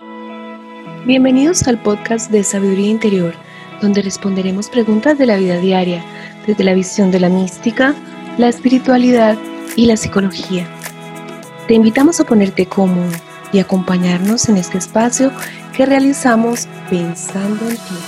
Bienvenidos 0.00 1.66
al 1.66 1.82
podcast 1.82 2.30
de 2.30 2.44
Sabiduría 2.44 2.88
Interior, 2.88 3.34
donde 3.82 4.00
responderemos 4.00 4.68
preguntas 4.68 5.18
de 5.18 5.26
la 5.26 5.36
vida 5.36 5.58
diaria 5.58 6.04
desde 6.46 6.62
la 6.62 6.72
visión 6.72 7.10
de 7.10 7.18
la 7.18 7.28
mística, 7.28 7.96
la 8.36 8.46
espiritualidad 8.46 9.36
y 9.74 9.86
la 9.86 9.96
psicología. 9.96 10.68
Te 11.66 11.74
invitamos 11.74 12.20
a 12.20 12.24
ponerte 12.24 12.66
cómodo 12.66 13.10
y 13.52 13.58
acompañarnos 13.58 14.48
en 14.48 14.58
este 14.58 14.78
espacio 14.78 15.32
que 15.76 15.84
realizamos 15.84 16.68
pensando 16.88 17.68
en 17.68 17.74
ti. 17.74 17.98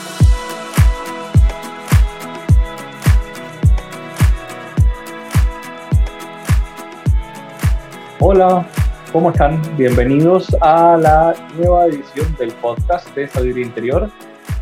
Hola, 8.20 8.64
¿Cómo 9.12 9.32
están? 9.32 9.60
Bienvenidos 9.76 10.56
a 10.60 10.96
la 10.96 11.34
nueva 11.56 11.86
edición 11.86 12.32
del 12.38 12.52
podcast 12.52 13.12
de 13.16 13.26
Sabiduría 13.26 13.66
Interior. 13.66 14.08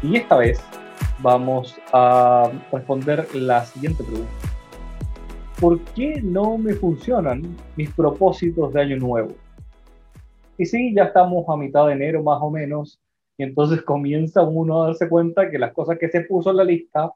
Y 0.03 0.17
esta 0.17 0.39
vez 0.39 0.59
vamos 1.19 1.79
a 1.93 2.51
responder 2.73 3.29
la 3.35 3.67
siguiente 3.67 4.03
pregunta. 4.03 4.33
¿Por 5.61 5.79
qué 5.93 6.23
no 6.23 6.57
me 6.57 6.73
funcionan 6.73 7.43
mis 7.77 7.91
propósitos 7.93 8.73
de 8.73 8.81
año 8.81 8.97
nuevo? 8.97 9.35
Y 10.57 10.65
sí, 10.65 10.95
ya 10.95 11.05
estamos 11.05 11.47
a 11.47 11.57
mitad 11.59 11.87
de 11.87 11.93
enero 11.93 12.23
más 12.23 12.39
o 12.41 12.51
menos, 12.51 12.99
y 13.37 13.43
entonces 13.43 13.83
comienza 13.83 14.41
uno 14.43 14.83
a 14.83 14.87
darse 14.87 15.11
cuenta 15.11 15.51
que 15.51 15.59
las 15.59 15.75
cosas 15.75 15.99
que 15.99 16.09
se 16.09 16.23
puso 16.23 16.53
en 16.53 16.57
la 16.57 16.65
lista 16.65 17.13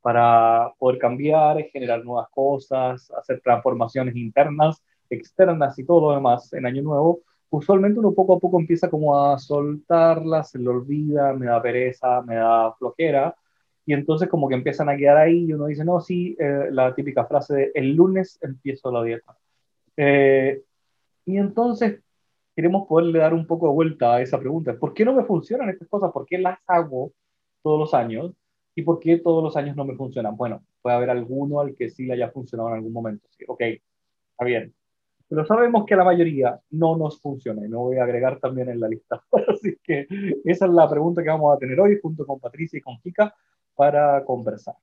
para 0.00 0.72
poder 0.80 0.98
cambiar, 0.98 1.62
generar 1.72 2.04
nuevas 2.04 2.26
cosas, 2.30 3.08
hacer 3.12 3.40
transformaciones 3.40 4.16
internas, 4.16 4.82
externas 5.12 5.78
y 5.78 5.84
todo 5.84 6.00
lo 6.00 6.14
demás 6.14 6.52
en 6.52 6.66
Año 6.66 6.82
Nuevo, 6.82 7.20
usualmente 7.50 7.98
uno 8.00 8.12
poco 8.14 8.34
a 8.36 8.40
poco 8.40 8.58
empieza 8.58 8.90
como 8.90 9.18
a 9.18 9.38
soltarlas, 9.38 10.50
se 10.50 10.58
le 10.58 10.68
olvida, 10.68 11.32
me 11.34 11.46
da 11.46 11.60
pereza, 11.62 12.22
me 12.22 12.36
da 12.36 12.72
flojera, 12.74 13.36
y 13.84 13.92
entonces 13.94 14.28
como 14.28 14.48
que 14.48 14.54
empiezan 14.54 14.88
a 14.88 14.96
quedar 14.96 15.18
ahí 15.18 15.46
y 15.46 15.52
uno 15.52 15.66
dice, 15.66 15.84
no, 15.84 16.00
sí, 16.00 16.36
eh, 16.38 16.68
la 16.70 16.94
típica 16.94 17.26
frase 17.26 17.54
de 17.54 17.72
el 17.74 17.94
lunes 17.94 18.38
empiezo 18.42 18.90
la 18.92 19.02
dieta. 19.02 19.36
Eh, 19.96 20.62
y 21.26 21.36
entonces 21.36 22.00
queremos 22.56 22.86
poderle 22.88 23.18
dar 23.18 23.34
un 23.34 23.46
poco 23.46 23.68
de 23.68 23.74
vuelta 23.74 24.14
a 24.14 24.22
esa 24.22 24.38
pregunta. 24.38 24.74
¿Por 24.78 24.94
qué 24.94 25.04
no 25.04 25.14
me 25.14 25.24
funcionan 25.24 25.70
estas 25.70 25.88
cosas? 25.88 26.12
¿Por 26.12 26.26
qué 26.26 26.38
las 26.38 26.58
hago 26.66 27.12
todos 27.62 27.78
los 27.78 27.94
años? 27.94 28.32
¿Y 28.74 28.82
por 28.82 29.00
qué 29.00 29.18
todos 29.18 29.42
los 29.44 29.56
años 29.56 29.76
no 29.76 29.84
me 29.84 29.96
funcionan? 29.96 30.36
Bueno, 30.36 30.62
puede 30.80 30.96
haber 30.96 31.10
alguno 31.10 31.60
al 31.60 31.74
que 31.76 31.90
sí 31.90 32.06
le 32.06 32.14
haya 32.14 32.30
funcionado 32.30 32.70
en 32.70 32.76
algún 32.76 32.92
momento. 32.92 33.26
Sí, 33.30 33.44
ok, 33.46 33.60
está 33.60 34.44
bien 34.44 34.74
pero 35.32 35.46
sabemos 35.46 35.86
que 35.86 35.96
la 35.96 36.04
mayoría 36.04 36.60
no 36.72 36.94
nos 36.94 37.18
funciona 37.18 37.64
y 37.64 37.68
me 37.70 37.78
voy 37.78 37.96
a 37.96 38.04
agregar 38.04 38.38
también 38.38 38.68
en 38.68 38.78
la 38.78 38.86
lista. 38.86 39.22
Así 39.48 39.78
que 39.82 40.06
esa 40.44 40.66
es 40.66 40.72
la 40.72 40.86
pregunta 40.90 41.22
que 41.22 41.30
vamos 41.30 41.56
a 41.56 41.58
tener 41.58 41.80
hoy 41.80 41.98
junto 42.02 42.26
con 42.26 42.38
Patricia 42.38 42.78
y 42.78 42.82
con 42.82 42.98
Kika 42.98 43.34
para 43.74 44.22
conversar. 44.26 44.74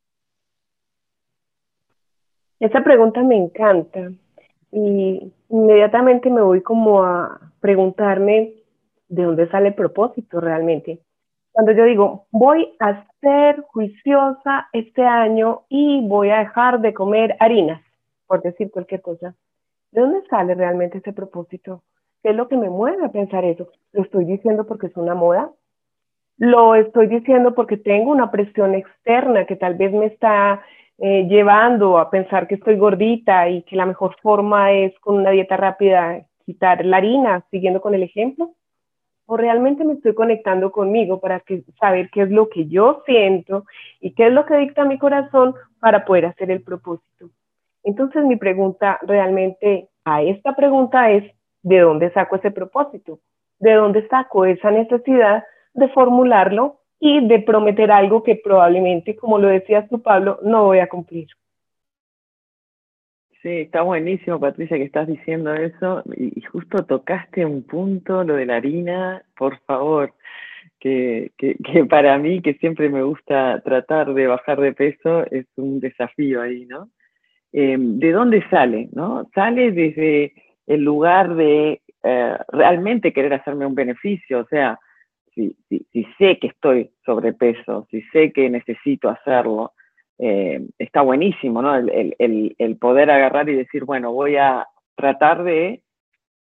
Esa 2.60 2.84
pregunta 2.84 3.22
me 3.22 3.38
encanta 3.38 4.12
y 4.72 5.32
inmediatamente 5.50 6.32
me 6.32 6.42
voy 6.42 6.64
como 6.64 7.04
a 7.04 7.40
preguntarme 7.60 8.56
de 9.08 9.24
dónde 9.24 9.48
sale 9.52 9.68
el 9.68 9.76
propósito 9.76 10.42
realmente. 10.42 11.00
Cuando 11.52 11.74
yo 11.74 11.86
digo, 11.86 12.26
voy 12.32 12.76
a 12.80 13.06
ser 13.22 13.62
juiciosa 13.68 14.68
este 14.74 15.04
año 15.04 15.66
y 15.70 16.08
voy 16.08 16.32
a 16.32 16.40
dejar 16.40 16.82
de 16.82 16.96
comer 16.96 17.38
harinas, 17.40 17.84
por 18.26 18.42
decir 18.42 18.72
cualquier 18.72 19.04
cosa, 19.04 19.36
¿De 19.92 20.02
dónde 20.02 20.22
sale 20.30 20.54
realmente 20.54 21.00
ese 21.00 21.14
propósito? 21.14 21.84
¿Qué 22.22 22.30
es 22.30 22.36
lo 22.36 22.48
que 22.48 22.58
me 22.58 22.70
mueve 22.70 23.06
a 23.06 23.12
pensar 23.12 23.44
eso? 23.46 23.70
¿Lo 23.92 24.04
estoy 24.04 24.26
diciendo 24.26 24.66
porque 24.68 24.88
es 24.88 24.98
una 24.98 25.16
moda? 25.16 25.52
¿Lo 26.38 26.76
estoy 26.76 27.08
diciendo 27.08 27.56
porque 27.56 27.78
tengo 27.78 28.12
una 28.12 28.32
presión 28.32 28.76
externa 28.76 29.46
que 29.46 29.56
tal 29.56 29.76
vez 29.76 29.92
me 29.92 30.06
está 30.08 30.62
eh, 30.98 31.28
llevando 31.28 31.98
a 31.98 32.10
pensar 32.10 32.48
que 32.48 32.56
estoy 32.56 32.78
gordita 32.78 33.50
y 33.50 33.64
que 33.64 33.76
la 33.76 33.86
mejor 33.86 34.16
forma 34.22 34.72
es 34.74 34.98
con 35.00 35.18
una 35.18 35.32
dieta 35.32 35.58
rápida 35.58 36.26
quitar 36.46 36.86
la 36.86 36.98
harina, 36.98 37.46
siguiendo 37.52 37.82
con 37.82 37.96
el 37.96 38.04
ejemplo? 38.04 38.52
¿O 39.26 39.38
realmente 39.38 39.86
me 39.86 39.94
estoy 39.94 40.14
conectando 40.14 40.72
conmigo 40.72 41.20
para 41.20 41.44
saber 41.80 42.10
qué 42.12 42.24
es 42.24 42.32
lo 42.32 42.50
que 42.50 42.68
yo 42.68 43.04
siento 43.06 43.66
y 44.00 44.14
qué 44.14 44.28
es 44.28 44.34
lo 44.34 44.46
que 44.46 44.58
dicta 44.58 44.86
mi 44.86 44.98
corazón 44.98 45.56
para 45.80 46.06
poder 46.06 46.26
hacer 46.28 46.52
el 46.52 46.64
propósito? 46.64 47.30
Entonces 47.84 48.24
mi 48.26 48.36
pregunta 48.36 49.00
realmente 49.02 49.90
a 50.06 50.22
esta 50.22 50.56
pregunta 50.56 51.12
es, 51.12 51.24
¿de 51.62 51.80
dónde 51.80 52.12
saco 52.12 52.36
ese 52.36 52.52
propósito? 52.52 53.20
¿De 53.60 53.74
dónde 53.74 54.08
saco 54.08 54.46
esa 54.46 54.72
necesidad 54.72 55.44
de 55.74 55.90
formularlo 55.90 56.80
y 57.00 57.26
de 57.28 57.40
prometer 57.40 57.92
algo 57.92 58.24
que 58.24 58.36
probablemente, 58.36 59.16
como 59.16 59.38
lo 59.40 59.48
decías 59.48 59.88
tú, 59.90 60.02
Pablo, 60.02 60.40
no 60.44 60.66
voy 60.66 60.80
a 60.80 60.88
cumplir? 60.90 61.28
Sí, 63.42 63.50
está 63.62 63.84
buenísimo, 63.84 64.38
Patricia, 64.38 64.78
que 64.78 64.84
estás 64.84 65.08
diciendo 65.08 65.54
eso. 65.54 66.04
Y, 66.18 66.42
justo 66.42 66.86
tocaste 66.86 67.46
un 67.46 67.64
punto, 67.64 68.24
lo 68.26 68.36
de 68.36 68.46
la 68.46 68.58
harina, 68.58 69.24
por 69.38 69.60
favor, 69.62 70.14
que, 70.80 71.32
que, 71.38 71.56
para 71.90 72.18
mí, 72.18 72.42
que 72.42 72.56
siempre 72.56 72.90
me 72.90 73.02
gusta 73.02 73.62
tratar 73.62 74.14
de 74.14 74.28
bajar 74.28 74.60
de 74.60 74.74
peso, 74.74 75.26
es 75.32 75.46
un 75.56 75.80
desafío 75.80 76.42
ahí, 76.42 76.66
¿no? 76.66 76.90
Em, 77.52 77.98
¿de 78.00 78.12
dónde 78.12 78.48
sale? 78.50 78.90
¿no? 78.94 79.28
Sale 79.34 79.72
desde 79.72 80.34
el 80.68 80.84
lugar 80.84 81.36
de 81.36 81.82
eh, 82.04 82.38
realmente 82.50 83.12
querer 83.12 83.34
hacerme 83.34 83.66
un 83.66 83.76
beneficio, 83.76 84.40
o 84.40 84.46
sea, 84.46 84.80
si, 85.34 85.56
sé 86.18 86.38
que 86.38 86.48
estoy 86.48 86.92
sobrepeso, 87.06 87.88
si 87.90 88.02
sé 88.14 88.32
que 88.32 88.50
necesito 88.50 89.10
hacerlo, 89.10 89.74
eh, 90.18 90.62
está 90.78 91.02
buenísimo, 91.02 91.62
¿no? 91.62 91.76
El, 91.76 92.78
poder 92.80 93.10
agarrar 93.10 93.50
y 93.50 93.56
decir, 93.56 93.86
bueno, 93.86 94.12
voy 94.12 94.36
a 94.36 94.68
tratar 94.96 95.44
de 95.44 95.82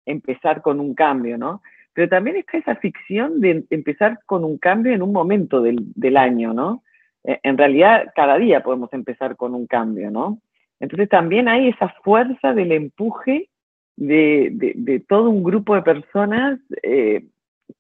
empezar 0.05 0.61
con 0.61 0.79
un 0.79 0.95
cambio, 0.95 1.37
¿no? 1.37 1.61
Pero 1.93 2.09
también 2.09 2.37
está 2.37 2.57
esa 2.57 2.75
ficción 2.75 3.41
de 3.41 3.63
empezar 3.69 4.19
con 4.25 4.43
un 4.43 4.57
cambio 4.57 4.93
en 4.93 5.03
un 5.03 5.11
momento 5.11 5.61
del, 5.61 5.77
del 5.95 6.17
año, 6.17 6.53
¿no? 6.53 6.83
Eh, 7.23 7.39
en 7.43 7.57
realidad, 7.57 8.11
cada 8.15 8.37
día 8.37 8.63
podemos 8.63 8.91
empezar 8.93 9.35
con 9.35 9.53
un 9.53 9.67
cambio, 9.67 10.09
¿no? 10.09 10.39
Entonces 10.79 11.09
también 11.09 11.47
hay 11.47 11.69
esa 11.69 11.89
fuerza 12.03 12.53
del 12.53 12.71
empuje 12.71 13.49
de, 13.97 15.03
todo 15.07 15.29
un 15.29 15.43
grupo 15.43 15.75
de 15.75 15.81
personas 15.81 16.59
eh, 16.83 17.25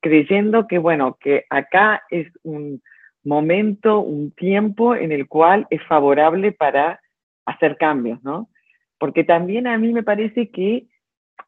creyendo 0.01 0.67
que, 0.67 0.77
bueno, 0.77 1.17
que 1.19 1.45
acá 1.49 2.03
es 2.09 2.27
un 2.43 2.81
momento, 3.23 3.99
un 4.01 4.31
tiempo 4.31 4.95
en 4.95 5.11
el 5.11 5.27
cual 5.27 5.67
es 5.69 5.81
favorable 5.83 6.51
para 6.51 6.99
hacer 7.45 7.77
cambios, 7.77 8.21
¿no? 8.23 8.49
Porque 8.97 9.23
también 9.23 9.67
a 9.67 9.77
mí 9.77 9.93
me 9.93 10.03
parece 10.03 10.49
que 10.49 10.87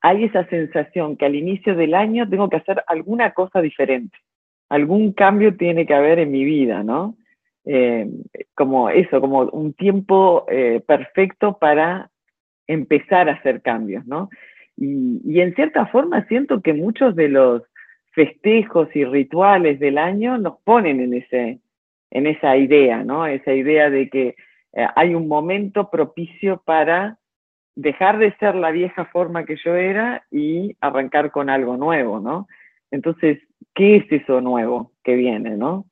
hay 0.01 0.23
esa 0.23 0.45
sensación 0.47 1.18
que 1.18 1.25
al 1.25 1.35
inicio 1.35 1.75
del 1.75 1.94
año 1.94 2.28
tengo 2.29 2.50
que 2.50 2.57
hacer 2.57 2.83
alguna 2.88 3.33
cosa 3.33 3.62
diferente, 3.62 4.18
algún 4.69 5.12
cambio 5.12 5.56
tiene 5.57 5.85
que 5.85 5.94
haber 5.94 6.19
en 6.19 6.31
mi 6.31 6.45
vida, 6.45 6.83
¿no? 6.83 7.16
Eh, 7.64 8.10
como 8.56 8.90
eso, 8.90 9.22
como 9.22 9.42
un 9.44 9.74
tiempo 9.74 10.46
eh, 10.50 10.82
perfecto 10.86 11.60
para 11.60 12.10
empezar 12.66 13.30
a 13.30 13.34
hacer 13.34 13.62
cambios, 13.62 14.06
¿no? 14.08 14.30
Y, 14.78 15.40
en 15.40 15.54
cierta 15.54 15.86
forma 15.88 16.26
siento 16.28 16.62
que 16.62 16.74
muchos 16.74 17.16
de 17.16 17.28
los 17.28 17.62
festejos 18.14 18.88
y 18.96 19.06
rituales 19.06 19.80
del 19.80 20.00
año 20.00 20.38
nos 20.40 20.60
ponen 20.64 21.02
en, 21.02 21.14
ese, 21.14 21.60
en 22.10 22.28
esa 22.28 22.58
idea, 22.58 23.04
¿no? 23.04 23.28
Esa 23.28 23.54
idea 23.54 23.90
de 23.92 24.10
que 24.10 24.36
eh, 24.74 24.88
hay 24.96 25.14
un 25.14 25.28
momento 25.28 25.90
propicio 25.92 26.64
para 26.66 27.20
dejar 27.76 28.18
de 28.18 28.36
ser 28.38 28.56
la 28.56 28.72
vieja 28.72 29.06
forma 29.06 29.46
que 29.46 29.58
yo 29.64 29.76
era 29.76 30.26
y 30.32 30.76
arrancar 30.82 31.32
con 31.32 31.50
algo 31.50 31.78
nuevo, 31.78 32.20
¿no? 32.20 32.48
Entonces, 32.90 33.40
¿qué 33.76 33.98
es 33.98 34.12
eso 34.12 34.42
nuevo 34.42 34.94
que 35.04 35.16
viene, 35.16 35.57
no? 35.57 35.86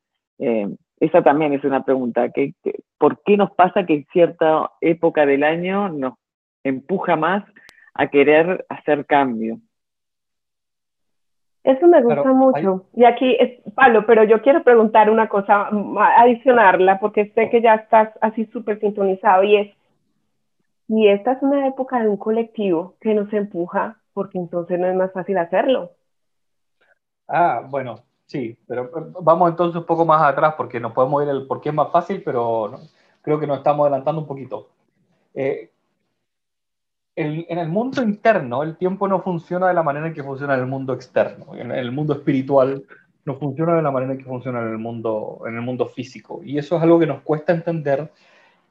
Esa 1.00 1.22
también 1.22 1.54
es 1.54 1.64
una 1.64 1.82
pregunta. 1.82 2.30
¿qué, 2.30 2.54
por 2.98 3.22
qué 3.22 3.36
nos 3.36 3.50
pasa 3.52 3.86
que 3.86 3.94
en 3.94 4.06
cierta 4.12 4.70
época 4.82 5.24
del 5.24 5.42
año 5.42 5.88
nos 5.88 6.14
empuja 6.62 7.16
más 7.16 7.42
a 7.94 8.08
querer 8.08 8.66
hacer 8.68 9.06
cambio? 9.06 9.58
Eso 11.64 11.86
me 11.86 12.02
gusta 12.02 12.32
mucho. 12.32 12.86
Y 12.94 13.04
aquí 13.04 13.36
es 13.38 13.60
Pablo, 13.74 14.04
pero 14.06 14.24
yo 14.24 14.40
quiero 14.42 14.62
preguntar 14.62 15.10
una 15.10 15.28
cosa, 15.28 15.68
adicionarla, 16.16 17.00
porque 17.00 17.32
sé 17.34 17.50
que 17.50 17.60
ya 17.60 17.74
estás 17.74 18.10
así 18.20 18.46
súper 18.46 18.80
sintonizado 18.80 19.42
y 19.42 19.56
es, 19.56 19.76
y 20.88 21.08
esta 21.08 21.32
es 21.32 21.42
una 21.42 21.66
época 21.66 22.02
de 22.02 22.08
un 22.08 22.16
colectivo 22.16 22.96
que 23.00 23.14
nos 23.14 23.32
empuja, 23.32 23.98
porque 24.14 24.38
entonces 24.38 24.78
no 24.78 24.86
es 24.86 24.96
más 24.96 25.12
fácil 25.12 25.36
hacerlo. 25.36 25.92
Ah, 27.28 27.62
bueno, 27.68 27.96
Sí, 28.30 28.56
pero 28.68 28.88
vamos 29.22 29.50
entonces 29.50 29.80
un 29.80 29.86
poco 29.86 30.04
más 30.04 30.22
atrás 30.22 30.54
porque 30.56 30.78
nos 30.78 30.92
podemos 30.92 31.20
ir 31.24 31.28
el 31.30 31.48
por 31.48 31.60
qué 31.60 31.70
es 31.70 31.74
más 31.74 31.90
fácil, 31.90 32.22
pero 32.24 32.78
creo 33.22 33.40
que 33.40 33.46
nos 33.48 33.58
estamos 33.58 33.82
adelantando 33.82 34.20
un 34.20 34.28
poquito. 34.28 34.68
Eh, 35.34 35.68
en 37.16 37.58
el 37.58 37.68
mundo 37.68 38.00
interno, 38.04 38.62
el 38.62 38.76
tiempo 38.76 39.08
no 39.08 39.20
funciona 39.20 39.66
de 39.66 39.74
la 39.74 39.82
manera 39.82 40.06
en 40.06 40.14
que 40.14 40.22
funciona 40.22 40.54
en 40.54 40.60
el 40.60 40.66
mundo 40.66 40.92
externo. 40.92 41.56
En 41.56 41.72
el 41.72 41.90
mundo 41.90 42.12
espiritual 42.12 42.84
no 43.24 43.34
funciona 43.34 43.74
de 43.74 43.82
la 43.82 43.90
manera 43.90 44.16
que 44.16 44.22
funciona 44.22 44.60
en 44.60 44.68
el 44.68 44.78
mundo, 44.78 45.42
en 45.48 45.56
el 45.56 45.62
mundo 45.62 45.86
físico. 45.86 46.40
Y 46.44 46.56
eso 46.56 46.76
es 46.76 46.82
algo 46.84 47.00
que 47.00 47.08
nos 47.08 47.22
cuesta 47.22 47.52
entender 47.52 48.12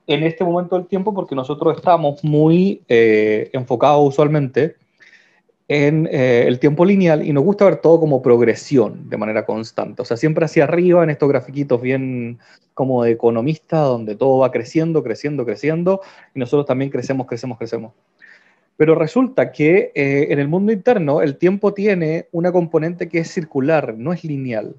en 0.07 0.23
este 0.23 0.45
momento 0.45 0.77
del 0.77 0.87
tiempo 0.87 1.13
porque 1.13 1.35
nosotros 1.35 1.75
estamos 1.75 2.23
muy 2.23 2.81
eh, 2.87 3.49
enfocados 3.51 4.07
usualmente 4.07 4.77
en 5.69 6.09
eh, 6.11 6.45
el 6.47 6.57
tiempo 6.57 6.83
lineal 6.83 7.25
y 7.25 7.31
nos 7.31 7.43
gusta 7.43 7.65
ver 7.65 7.77
todo 7.77 7.99
como 7.99 8.23
progresión 8.23 9.07
de 9.07 9.17
manera 9.17 9.45
constante. 9.45 10.01
O 10.01 10.05
sea, 10.05 10.17
siempre 10.17 10.43
hacia 10.43 10.63
arriba 10.63 11.03
en 11.03 11.11
estos 11.11 11.29
grafiquitos 11.29 11.79
bien 11.79 12.39
como 12.73 13.03
de 13.03 13.11
economista, 13.11 13.81
donde 13.81 14.15
todo 14.15 14.39
va 14.39 14.51
creciendo, 14.51 15.03
creciendo, 15.03 15.45
creciendo, 15.45 16.01
y 16.33 16.39
nosotros 16.39 16.65
también 16.65 16.89
crecemos, 16.89 17.27
crecemos, 17.27 17.59
crecemos. 17.59 17.93
Pero 18.77 18.95
resulta 18.95 19.51
que 19.51 19.91
eh, 19.93 20.27
en 20.31 20.39
el 20.39 20.47
mundo 20.47 20.71
interno 20.71 21.21
el 21.21 21.37
tiempo 21.37 21.73
tiene 21.73 22.27
una 22.31 22.51
componente 22.51 23.07
que 23.07 23.19
es 23.19 23.31
circular, 23.31 23.95
no 23.95 24.11
es 24.11 24.23
lineal. 24.23 24.75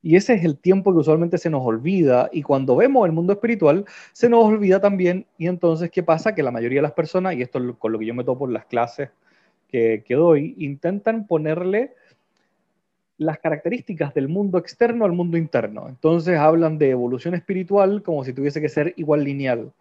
Y 0.00 0.16
ese 0.16 0.34
es 0.34 0.44
el 0.44 0.56
tiempo 0.56 0.92
que 0.92 1.00
usualmente 1.00 1.36
se 1.36 1.50
nos 1.50 1.66
olvida 1.66 2.30
y 2.32 2.42
cuando 2.42 2.76
vemos 2.76 3.04
el 3.04 3.12
mundo 3.12 3.34
espiritual 3.34 3.84
se 4.12 4.30
nos 4.30 4.44
olvida 4.44 4.80
también 4.80 5.26
y 5.36 5.48
entonces 5.48 5.90
¿qué 5.90 6.02
pasa? 6.02 6.34
Que 6.34 6.42
la 6.42 6.52
mayoría 6.52 6.78
de 6.78 6.82
las 6.82 6.92
personas, 6.92 7.34
y 7.34 7.42
esto 7.42 7.58
es 7.58 7.74
con 7.78 7.92
lo 7.92 7.98
que 7.98 8.06
yo 8.06 8.14
me 8.14 8.24
topo 8.24 8.46
en 8.46 8.54
las 8.54 8.64
clases 8.66 9.10
que, 9.68 10.02
doy, 10.08 10.54
intentan 10.58 11.26
ponerle 11.26 11.92
las 13.18 13.38
características 13.38 14.14
del 14.14 14.28
mundo 14.28 14.58
externo 14.58 15.04
al 15.04 15.12
mundo 15.12 15.36
interno. 15.36 15.88
Entonces 15.88 16.38
hablan 16.38 16.78
de 16.78 16.90
evolución 16.90 17.34
espiritual 17.34 18.02
como 18.02 18.24
si 18.24 18.32
tuviese 18.32 18.60
que 18.60 18.68
ser 18.68 18.94
igual 18.96 19.24
lineal. 19.24 19.72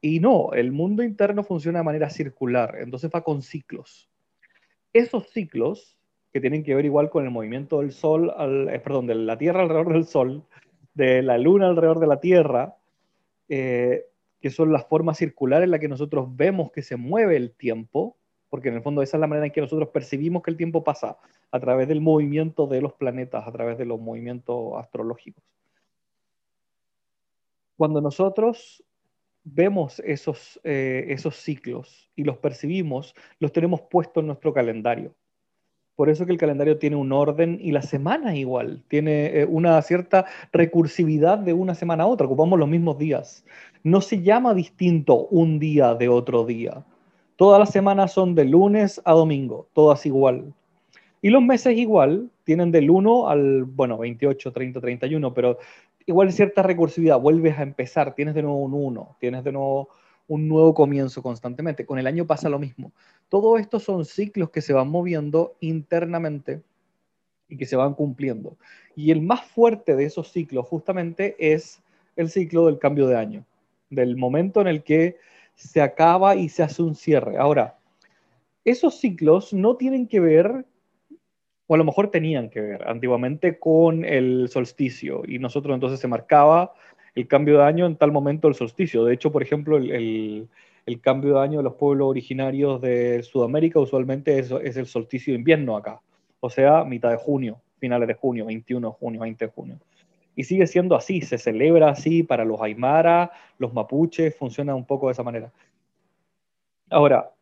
Y 0.00 0.18
no, 0.20 0.52
el 0.52 0.72
mundo 0.72 1.02
interno 1.02 1.44
funciona 1.44 1.78
de 1.78 1.84
manera 1.84 2.10
circular, 2.10 2.76
entonces 2.80 3.10
va 3.14 3.22
con 3.22 3.42
ciclos. 3.42 4.08
Esos 4.92 5.28
ciclos, 5.30 5.96
que 6.32 6.40
tienen 6.40 6.64
que 6.64 6.74
ver 6.74 6.84
igual 6.84 7.08
con 7.08 7.24
el 7.24 7.30
movimiento 7.30 7.80
del 7.80 7.92
Sol, 7.92 8.32
eh, 8.70 8.80
perdón, 8.80 9.06
de 9.06 9.14
la 9.14 9.38
Tierra 9.38 9.62
alrededor 9.62 9.92
del 9.92 10.06
Sol, 10.06 10.42
de 10.94 11.22
la 11.22 11.38
Luna 11.38 11.68
alrededor 11.68 12.00
de 12.00 12.06
la 12.06 12.20
Tierra, 12.20 12.76
eh, 13.48 14.06
que 14.40 14.50
son 14.50 14.72
las 14.72 14.86
formas 14.86 15.18
circulares 15.18 15.64
en 15.64 15.70
las 15.70 15.80
que 15.80 15.88
nosotros 15.88 16.34
vemos 16.34 16.72
que 16.72 16.82
se 16.82 16.96
mueve 16.96 17.36
el 17.36 17.52
tiempo, 17.52 18.16
porque 18.52 18.68
en 18.68 18.74
el 18.74 18.82
fondo 18.82 19.00
esa 19.00 19.16
es 19.16 19.20
la 19.22 19.26
manera 19.26 19.46
en 19.46 19.52
que 19.52 19.62
nosotros 19.62 19.88
percibimos 19.88 20.42
que 20.42 20.50
el 20.50 20.58
tiempo 20.58 20.84
pasa, 20.84 21.16
a 21.50 21.58
través 21.58 21.88
del 21.88 22.02
movimiento 22.02 22.66
de 22.66 22.82
los 22.82 22.92
planetas, 22.92 23.48
a 23.48 23.50
través 23.50 23.78
de 23.78 23.86
los 23.86 23.98
movimientos 23.98 24.74
astrológicos. 24.76 25.42
Cuando 27.78 28.02
nosotros 28.02 28.84
vemos 29.42 30.00
esos, 30.00 30.60
eh, 30.64 31.06
esos 31.08 31.36
ciclos 31.36 32.10
y 32.14 32.24
los 32.24 32.36
percibimos, 32.36 33.14
los 33.38 33.52
tenemos 33.52 33.80
puestos 33.80 34.20
en 34.20 34.26
nuestro 34.26 34.52
calendario. 34.52 35.14
Por 35.96 36.10
eso 36.10 36.26
que 36.26 36.32
el 36.32 36.38
calendario 36.38 36.76
tiene 36.76 36.96
un 36.96 37.10
orden 37.10 37.56
y 37.58 37.72
la 37.72 37.80
semana 37.80 38.36
igual, 38.36 38.84
tiene 38.86 39.28
eh, 39.28 39.46
una 39.46 39.80
cierta 39.80 40.26
recursividad 40.52 41.38
de 41.38 41.54
una 41.54 41.74
semana 41.74 42.02
a 42.04 42.06
otra, 42.06 42.26
ocupamos 42.26 42.58
los 42.58 42.68
mismos 42.68 42.98
días. 42.98 43.46
No 43.82 44.02
se 44.02 44.20
llama 44.20 44.52
distinto 44.52 45.26
un 45.28 45.58
día 45.58 45.94
de 45.94 46.10
otro 46.10 46.44
día. 46.44 46.84
Todas 47.42 47.58
las 47.58 47.72
semanas 47.72 48.12
son 48.12 48.36
de 48.36 48.44
lunes 48.44 49.02
a 49.04 49.14
domingo, 49.14 49.66
todas 49.72 50.06
igual. 50.06 50.54
Y 51.20 51.30
los 51.30 51.42
meses 51.42 51.76
igual, 51.76 52.30
tienen 52.44 52.70
del 52.70 52.88
1 52.88 53.28
al, 53.28 53.64
bueno, 53.64 53.98
28, 53.98 54.52
30, 54.52 54.80
31, 54.80 55.34
pero 55.34 55.58
igual 56.06 56.32
cierta 56.32 56.62
recursividad, 56.62 57.18
vuelves 57.18 57.58
a 57.58 57.64
empezar, 57.64 58.14
tienes 58.14 58.36
de 58.36 58.42
nuevo 58.42 58.58
un 58.58 58.74
1, 58.74 59.16
tienes 59.18 59.42
de 59.42 59.50
nuevo 59.50 59.88
un 60.28 60.46
nuevo 60.46 60.72
comienzo 60.72 61.20
constantemente. 61.20 61.84
Con 61.84 61.98
el 61.98 62.06
año 62.06 62.28
pasa 62.28 62.48
lo 62.48 62.60
mismo. 62.60 62.92
Todo 63.28 63.58
esto 63.58 63.80
son 63.80 64.04
ciclos 64.04 64.50
que 64.50 64.60
se 64.60 64.72
van 64.72 64.88
moviendo 64.88 65.56
internamente 65.58 66.62
y 67.48 67.56
que 67.56 67.66
se 67.66 67.74
van 67.74 67.94
cumpliendo. 67.94 68.56
Y 68.94 69.10
el 69.10 69.20
más 69.20 69.44
fuerte 69.46 69.96
de 69.96 70.04
esos 70.04 70.30
ciclos 70.30 70.68
justamente 70.68 71.34
es 71.40 71.82
el 72.14 72.30
ciclo 72.30 72.66
del 72.66 72.78
cambio 72.78 73.08
de 73.08 73.16
año, 73.16 73.44
del 73.90 74.16
momento 74.16 74.60
en 74.60 74.68
el 74.68 74.84
que 74.84 75.16
se 75.54 75.80
acaba 75.80 76.36
y 76.36 76.48
se 76.48 76.62
hace 76.62 76.82
un 76.82 76.94
cierre. 76.94 77.36
Ahora, 77.38 77.78
esos 78.64 78.98
ciclos 78.98 79.52
no 79.52 79.76
tienen 79.76 80.06
que 80.06 80.20
ver, 80.20 80.64
o 81.66 81.74
a 81.74 81.78
lo 81.78 81.84
mejor 81.84 82.10
tenían 82.10 82.50
que 82.50 82.60
ver 82.60 82.88
antiguamente 82.88 83.58
con 83.58 84.04
el 84.04 84.48
solsticio, 84.48 85.22
y 85.26 85.38
nosotros 85.38 85.74
entonces 85.74 86.00
se 86.00 86.08
marcaba 86.08 86.74
el 87.14 87.28
cambio 87.28 87.58
de 87.58 87.64
año 87.64 87.86
en 87.86 87.96
tal 87.96 88.12
momento 88.12 88.48
del 88.48 88.54
solsticio. 88.54 89.04
De 89.04 89.14
hecho, 89.14 89.32
por 89.32 89.42
ejemplo, 89.42 89.76
el, 89.76 90.48
cambio 91.00 91.34
de 91.34 91.40
año 91.40 91.58
de 91.58 91.64
los 91.64 91.74
pueblos 91.74 92.08
originarios 92.08 92.80
de 92.80 93.22
Sudamérica 93.22 93.80
usualmente 93.80 94.38
es, 94.38 94.50
es 94.50 94.76
el 94.76 94.86
solsticio 94.86 95.32
de 95.32 95.38
invierno 95.38 95.76
acá, 95.76 96.00
o 96.40 96.50
sea, 96.50 96.84
mitad 96.84 97.10
de 97.10 97.16
junio, 97.16 97.60
finales 97.78 98.08
de 98.08 98.14
junio, 98.14 98.46
21 98.46 98.88
de 98.88 98.94
junio, 98.94 99.20
20 99.20 99.44
de 99.44 99.50
junio 99.50 99.78
y 100.34 100.44
sigue 100.44 100.66
siendo 100.66 100.96
así, 100.96 101.20
se 101.20 101.38
celebra 101.38 101.90
así 101.90 102.22
para 102.22 102.44
los 102.44 102.60
aymara, 102.60 103.32
los 103.58 103.72
mapuches, 103.72 104.34
funciona 104.36 104.74
un 104.74 104.84
poco 104.84 105.06
de 105.06 105.12
esa 105.12 105.22
manera. 105.22 105.52
Ahora, 106.90 107.32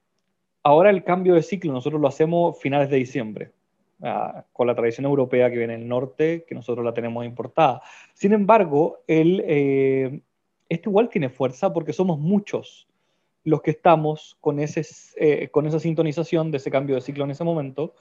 ahora 0.63 0.91
el 0.91 1.05
cambio 1.05 1.35
de 1.35 1.43
ciclo 1.43 1.73
nosotros 1.73 2.01
lo 2.01 2.09
hacemos 2.09 2.59
finales 2.61 2.91
de 2.91 2.97
diciembre, 2.97 3.53
ah, 4.03 4.45
con 4.53 4.67
la 4.67 4.75
tradición 4.75 5.07
europea 5.07 5.51
que 5.51 5.59
viene 5.59 5.77
del 5.77 5.89
norte, 5.89 6.45
que 6.47 6.55
nosotros 6.55 6.85
la 6.85 6.95
tenemos 6.95 7.25
importada. 7.25 7.83
Sin 8.15 8.33
embargo, 8.33 8.99
el, 9.07 10.23
esto 10.69 10.89
igual 10.89 11.09
tiene 11.09 11.29
fuerza 11.29 11.73
porque 11.73 11.93
somos 11.93 12.19
muchos 12.19 12.89
los 13.45 13.63
que 13.63 13.71
estamos 13.73 14.37
con, 14.41 14.61
ese, 14.61 14.87
eh, 15.17 15.49
con 15.49 15.67
esa 15.67 15.81
sintonización 15.81 16.51
de 16.51 16.59
ese 16.59 16.71
cambio 16.71 16.95
de 16.95 17.01
ciclo 17.01 17.25
en 17.25 17.31
ese 17.31 17.45
momento, 17.45 17.95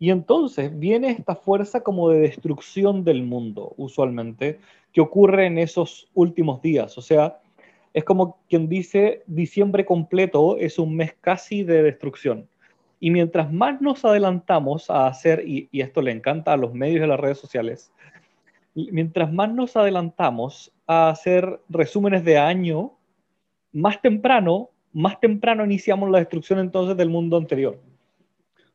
y 0.00 0.10
entonces 0.10 0.76
viene 0.76 1.10
esta 1.10 1.36
fuerza 1.36 1.82
como 1.82 2.08
de 2.08 2.20
destrucción 2.20 3.04
del 3.04 3.22
mundo, 3.22 3.74
usualmente, 3.76 4.58
que 4.94 5.02
ocurre 5.02 5.44
en 5.44 5.58
esos 5.58 6.08
últimos 6.14 6.62
días. 6.62 6.96
O 6.96 7.02
sea, 7.02 7.38
es 7.92 8.02
como 8.02 8.38
quien 8.48 8.66
dice, 8.66 9.22
diciembre 9.26 9.84
completo 9.84 10.56
es 10.56 10.78
un 10.78 10.96
mes 10.96 11.14
casi 11.20 11.64
de 11.64 11.82
destrucción. 11.82 12.48
Y 12.98 13.10
mientras 13.10 13.52
más 13.52 13.82
nos 13.82 14.02
adelantamos 14.06 14.88
a 14.88 15.06
hacer, 15.06 15.46
y, 15.46 15.68
esto 15.72 16.00
le 16.00 16.12
encanta 16.12 16.54
a 16.54 16.56
los 16.56 16.72
medios 16.72 17.02
de 17.02 17.06
las 17.06 17.20
redes 17.20 17.38
sociales, 17.38 17.92
mientras 18.74 19.30
más 19.30 19.52
nos 19.52 19.76
adelantamos 19.76 20.72
a 20.86 21.10
hacer 21.10 21.60
resúmenes 21.68 22.24
de 22.24 22.38
año, 22.38 22.94
más 23.70 24.00
temprano, 24.00 24.70
más 24.94 25.20
temprano 25.20 25.62
iniciamos 25.62 26.08
la 26.10 26.20
destrucción 26.20 26.58
entonces 26.58 26.96
del 26.96 27.10
mundo 27.10 27.36
anterior. 27.36 27.78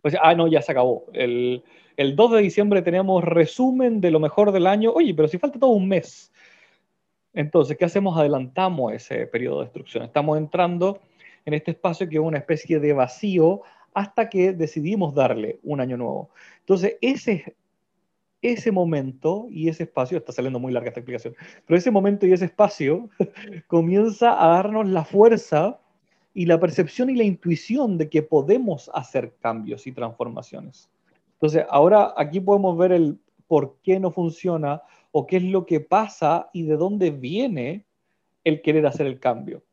Pues, 0.05 0.15
ah, 0.21 0.35
no, 0.35 0.47
ya 0.47 0.61
se 0.61 0.71
acabó. 0.71 1.07
El, 1.13 1.63
2 1.97 2.31
de 2.33 2.41
diciembre 2.41 2.83
tenemos 2.83 3.23
resumen 3.23 4.01
de 4.01 4.11
lo 4.11 4.19
mejor 4.19 4.51
del 4.51 4.67
año. 4.67 4.91
Oye, 4.91 5.15
pero 5.15 5.27
si 5.27 5.39
falta 5.39 5.57
todo 5.57 5.71
un 5.71 5.87
mes. 5.87 6.31
Entonces, 7.33 7.75
¿qué 7.75 7.85
hacemos? 7.85 8.15
Adelantamos 8.15 8.93
ese 8.93 9.25
periodo 9.25 9.61
de 9.61 9.65
destrucción. 9.65 10.03
Estamos 10.03 10.37
entrando 10.37 10.99
en 11.43 11.55
este 11.55 11.71
espacio 11.71 12.07
que 12.07 12.17
es 12.17 12.21
una 12.21 12.37
especie 12.37 12.79
de 12.79 12.93
vacío 12.93 13.63
hasta 13.95 14.29
que 14.29 14.53
decidimos 14.53 15.15
darle 15.15 15.59
un 15.63 15.81
año 15.81 15.97
nuevo. 15.97 16.29
Entonces, 16.59 16.97
ese, 17.01 17.55
ese 18.43 18.71
momento 18.71 19.47
y 19.49 19.69
ese 19.69 19.85
espacio, 19.85 20.19
está 20.19 20.31
saliendo 20.31 20.59
muy 20.59 20.71
larga 20.71 20.89
esta 20.89 20.99
explicación, 20.99 21.35
pero 21.65 21.79
ese 21.79 21.89
momento 21.89 22.27
y 22.27 22.33
ese 22.33 22.45
espacio 22.45 23.09
comienza 23.65 24.39
a 24.39 24.49
darnos 24.49 24.87
la 24.87 25.03
fuerza 25.03 25.79
y 26.35 26.45
la 26.45 26.59
percepción 26.59 27.09
y 27.09 27.15
la 27.15 27.23
intuición 27.23 27.97
de 27.97 28.09
que 28.09 28.21
podemos 28.21 28.91
hacer 28.93 29.33
cambios 29.39 29.87
y 29.87 29.93
transformaciones. 29.93 30.89
Entonces, 31.33 31.65
ahora 31.69 32.13
aquí 32.17 32.41
podemos 32.41 32.77
ver 32.77 32.91
el 32.91 33.17
por 33.47 33.77
qué 33.81 33.99
no 33.99 34.11
funciona 34.11 34.81
o 35.11 35.25
qué 35.25 35.37
es 35.37 35.43
lo 35.43 35.65
que 35.65 35.79
pasa 35.79 36.49
y 36.51 36.63
de 36.63 36.75
dónde 36.75 37.09
viene 37.09 37.85
el 38.43 38.61
querer 38.61 38.85
hacer 38.85 39.07
el 39.07 39.19
cambio. 39.19 39.63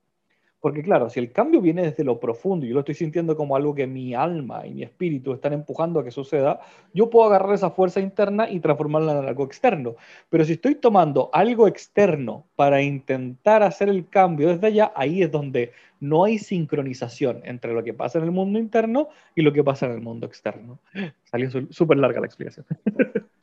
Porque 0.62 0.84
claro, 0.84 1.10
si 1.10 1.18
el 1.18 1.32
cambio 1.32 1.60
viene 1.60 1.82
desde 1.82 2.04
lo 2.04 2.20
profundo, 2.20 2.64
y 2.64 2.68
yo 2.68 2.74
lo 2.74 2.80
estoy 2.80 2.94
sintiendo 2.94 3.36
como 3.36 3.56
algo 3.56 3.74
que 3.74 3.88
mi 3.88 4.14
alma 4.14 4.64
y 4.64 4.72
mi 4.72 4.84
espíritu 4.84 5.32
están 5.32 5.52
empujando 5.52 5.98
a 5.98 6.04
que 6.04 6.12
suceda, 6.12 6.60
yo 6.94 7.10
puedo 7.10 7.26
agarrar 7.26 7.52
esa 7.52 7.70
fuerza 7.72 7.98
interna 7.98 8.48
y 8.48 8.60
transformarla 8.60 9.18
en 9.18 9.26
algo 9.26 9.44
externo. 9.44 9.96
Pero 10.30 10.44
si 10.44 10.52
estoy 10.52 10.76
tomando 10.76 11.30
algo 11.32 11.66
externo 11.66 12.46
para 12.54 12.80
intentar 12.80 13.64
hacer 13.64 13.88
el 13.88 14.08
cambio 14.08 14.50
desde 14.50 14.68
allá, 14.68 14.92
ahí 14.94 15.24
es 15.24 15.32
donde 15.32 15.72
no 15.98 16.22
hay 16.22 16.38
sincronización 16.38 17.40
entre 17.42 17.74
lo 17.74 17.82
que 17.82 17.92
pasa 17.92 18.18
en 18.18 18.24
el 18.24 18.30
mundo 18.30 18.60
interno 18.60 19.08
y 19.34 19.42
lo 19.42 19.52
que 19.52 19.64
pasa 19.64 19.86
en 19.86 19.92
el 19.92 20.00
mundo 20.00 20.28
externo. 20.28 20.78
Salió 21.24 21.50
súper 21.70 21.98
larga 21.98 22.20
la 22.20 22.26
explicación. 22.26 22.64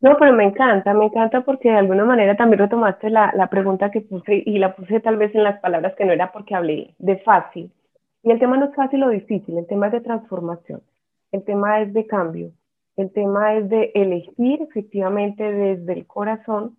No, 0.00 0.16
pero 0.18 0.32
me 0.34 0.44
encanta, 0.44 0.92
me 0.92 1.06
encanta 1.06 1.40
porque 1.42 1.70
de 1.70 1.76
alguna 1.76 2.04
manera 2.04 2.36
también 2.36 2.60
retomaste 2.60 3.10
la, 3.10 3.32
la 3.34 3.48
pregunta 3.48 3.90
que 3.90 4.02
puse 4.02 4.42
y 4.44 4.58
la 4.58 4.76
puse 4.76 5.00
tal 5.00 5.16
vez 5.16 5.34
en 5.34 5.42
las 5.42 5.58
palabras 5.60 5.94
que 5.96 6.04
no 6.04 6.12
era 6.12 6.32
porque 6.32 6.54
hablé 6.54 6.94
de 6.98 7.16
fácil. 7.18 7.72
Y 8.22 8.30
el 8.30 8.38
tema 8.38 8.56
no 8.56 8.66
es 8.66 8.74
fácil 8.74 9.02
o 9.04 9.08
difícil, 9.08 9.56
el 9.56 9.66
tema 9.66 9.86
es 9.86 9.92
de 9.92 10.00
transformación, 10.00 10.82
el 11.32 11.44
tema 11.44 11.80
es 11.80 11.92
de 11.94 12.06
cambio, 12.06 12.50
el 12.96 13.12
tema 13.12 13.54
es 13.54 13.68
de 13.68 13.92
elegir 13.94 14.62
efectivamente 14.62 15.44
desde 15.44 15.92
el 15.92 16.06
corazón 16.06 16.76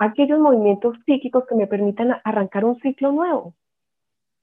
aquellos 0.00 0.38
movimientos 0.38 0.96
psíquicos 1.04 1.44
que 1.46 1.54
me 1.54 1.66
permitan 1.66 2.16
arrancar 2.24 2.64
un 2.64 2.80
ciclo 2.80 3.12
nuevo. 3.12 3.54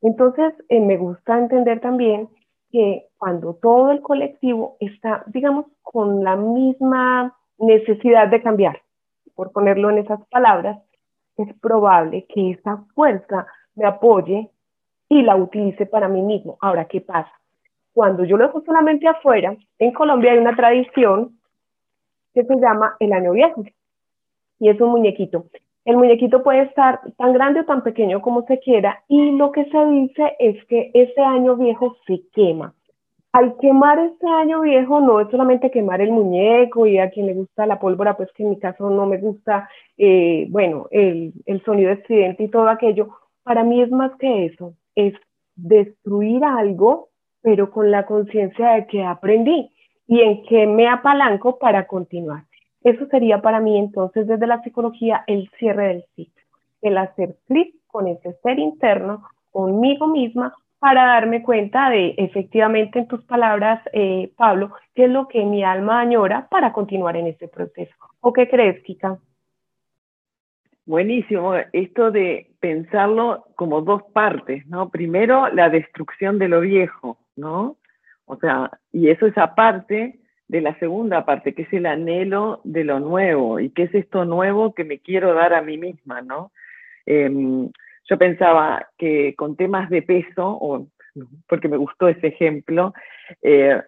Entonces, 0.02 0.54
eh, 0.70 0.80
me 0.80 0.98
gusta 0.98 1.38
entender 1.38 1.80
también 1.80 2.30
que 2.72 3.08
cuando 3.18 3.56
todo 3.56 3.92
el 3.92 4.02
colectivo 4.02 4.78
está, 4.80 5.24
digamos, 5.28 5.66
con 5.82 6.24
la 6.24 6.36
misma 6.36 7.38
necesidad 7.62 8.28
de 8.28 8.42
cambiar, 8.42 8.82
por 9.36 9.52
ponerlo 9.52 9.90
en 9.90 10.00
esas 10.00 10.20
palabras, 10.28 10.80
es 11.38 11.54
probable 11.60 12.26
que 12.28 12.52
esa 12.52 12.84
fuerza 12.94 13.48
me 13.76 13.86
apoye 13.86 14.50
y 15.10 15.22
la 15.24 15.36
utilice 15.36 15.86
para 15.86 16.08
mí 16.08 16.22
mismo. 16.22 16.58
Ahora, 16.62 16.86
¿qué 16.86 17.02
pasa? 17.02 17.32
Cuando 17.94 18.24
yo 18.24 18.38
lo 18.38 18.48
dejo 18.48 18.62
solamente 18.62 19.08
afuera, 19.08 19.56
en 19.80 19.92
Colombia 19.92 20.32
hay 20.32 20.38
una 20.38 20.56
tradición 20.56 21.38
que 22.34 22.44
se 22.44 22.56
llama 22.56 22.96
el 23.00 23.12
año 23.14 23.34
viejo 23.34 23.64
y 24.60 24.70
es 24.70 24.80
un 24.80 24.92
muñequito. 24.92 25.46
El 25.84 25.98
muñequito 25.98 26.44
puede 26.44 26.62
estar 26.62 27.02
tan 27.18 27.34
grande 27.34 27.62
o 27.62 27.66
tan 27.66 27.84
pequeño 27.84 28.22
como 28.22 28.46
se 28.46 28.60
quiera 28.60 29.04
y 29.08 29.32
lo 29.32 29.52
que 29.52 29.66
se 29.66 29.86
dice 29.88 30.36
es 30.40 30.64
que 30.68 30.92
ese 30.94 31.22
año 31.22 31.56
viejo 31.56 31.98
se 32.06 32.22
quema. 32.34 32.74
Al 33.34 33.56
quemar 33.58 33.98
este 34.00 34.28
año 34.28 34.62
viejo 34.62 35.00
no 35.00 35.22
es 35.22 35.30
solamente 35.30 35.72
quemar 35.72 36.02
el 36.02 36.12
muñeco 36.12 36.86
y 36.86 36.98
a 36.98 37.10
quien 37.10 37.28
le 37.28 37.34
gusta 37.34 37.66
la 37.66 37.80
pólvora, 37.80 38.18
pues 38.18 38.30
que 38.34 38.44
en 38.44 38.50
mi 38.50 38.60
caso 38.60 38.90
no 38.90 39.06
me 39.06 39.18
gusta, 39.20 39.70
eh, 39.98 40.48
bueno, 40.50 40.88
el, 40.92 41.34
el 41.46 41.64
sonido 41.64 41.92
estridente 41.92 42.44
y 42.44 42.50
todo 42.50 42.68
aquello. 42.68 43.10
Para 43.44 43.64
mí 43.64 43.82
es 43.82 43.90
más 43.90 44.12
que 44.18 44.46
eso, 44.46 44.74
es 44.96 45.14
destruir 45.56 46.44
algo, 46.44 47.10
pero 47.42 47.72
con 47.72 47.90
la 47.90 48.06
conciencia 48.06 48.74
de 48.74 48.88
que 48.88 49.04
aprendí 49.04 49.72
y 50.08 50.20
en 50.20 50.44
que 50.44 50.68
me 50.68 50.90
apalanco 50.90 51.58
para 51.58 51.88
continuar. 51.88 52.44
Eso 52.84 53.06
sería 53.08 53.42
para 53.42 53.62
mí 53.62 53.78
entonces 53.78 54.28
desde 54.28 54.46
la 54.48 54.62
psicología 54.62 55.24
el 55.28 55.50
cierre 55.58 55.88
del 55.88 56.06
ciclo, 56.16 56.44
el 56.82 56.98
hacer 56.98 57.38
clic 57.48 57.76
con 57.88 58.08
ese 58.08 58.34
ser 58.44 58.60
interno, 58.60 59.24
conmigo 59.52 60.08
misma, 60.08 60.54
para 60.82 61.06
darme 61.06 61.44
cuenta 61.44 61.92
de 61.92 62.16
efectivamente 62.18 62.98
en 62.98 63.08
tus 63.08 63.24
palabras, 63.26 63.80
eh, 63.94 64.32
Pablo, 64.36 64.74
qué 64.96 65.06
es 65.06 65.12
lo 65.12 65.28
que 65.28 65.46
mi 65.46 65.64
alma 65.64 66.00
añora 66.00 66.48
para 66.50 66.74
continuar 66.74 67.16
en 67.18 67.28
este 67.28 67.48
proceso. 67.48 67.94
¿O 68.20 68.34
qué 68.34 68.50
crees, 68.50 68.82
Kika? 68.82 69.20
Buenísimo, 70.88 71.54
esto 71.72 72.10
de 72.10 72.50
pensarlo 72.60 73.46
como 73.56 73.82
dos 73.82 74.02
partes, 74.12 74.66
¿no? 74.66 74.90
Primero, 74.90 75.50
la 75.50 75.70
destrucción 75.70 76.40
de 76.40 76.48
lo 76.48 76.62
viejo, 76.62 77.20
¿no? 77.36 77.78
O 78.26 78.38
sea, 78.38 78.72
y 78.92 79.10
eso 79.10 79.28
es 79.28 79.38
aparte 79.38 80.20
de 80.48 80.62
la 80.62 80.74
segunda 80.80 81.26
parte, 81.26 81.54
que 81.54 81.62
es 81.62 81.74
el 81.74 81.86
anhelo 81.86 82.60
de 82.64 82.86
lo 82.86 83.00
nuevo 83.00 83.60
y 83.60 83.70
qué 83.70 83.84
es 83.84 83.94
esto 83.94 84.26
nuevo 84.26 84.74
que 84.74 84.84
me 84.84 84.98
quiero 84.98 85.36
dar 85.36 85.54
a 85.54 85.62
mí 85.62 85.78
misma, 85.78 86.24
¿no? 86.24 86.52
Em, 87.06 87.70
yo 88.10 88.18
pensaba 88.18 88.88
que 88.98 89.36
con 89.36 89.56
temas 89.56 89.90
de 89.90 90.02
peso, 90.02 90.58
o, 90.60 90.88
porque 91.48 91.68
me 91.68 91.78
gustó 91.78 92.08
ese 92.08 92.28
ejemplo, 92.28 92.94
eh, 93.42 93.82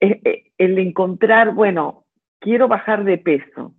eh, 0.00 0.44
el 0.58 0.78
encontrar, 0.78 1.54
bueno, 1.54 2.04
quiero 2.38 2.68
bajar 2.68 3.04
de 3.04 3.18
peso, 3.18 3.74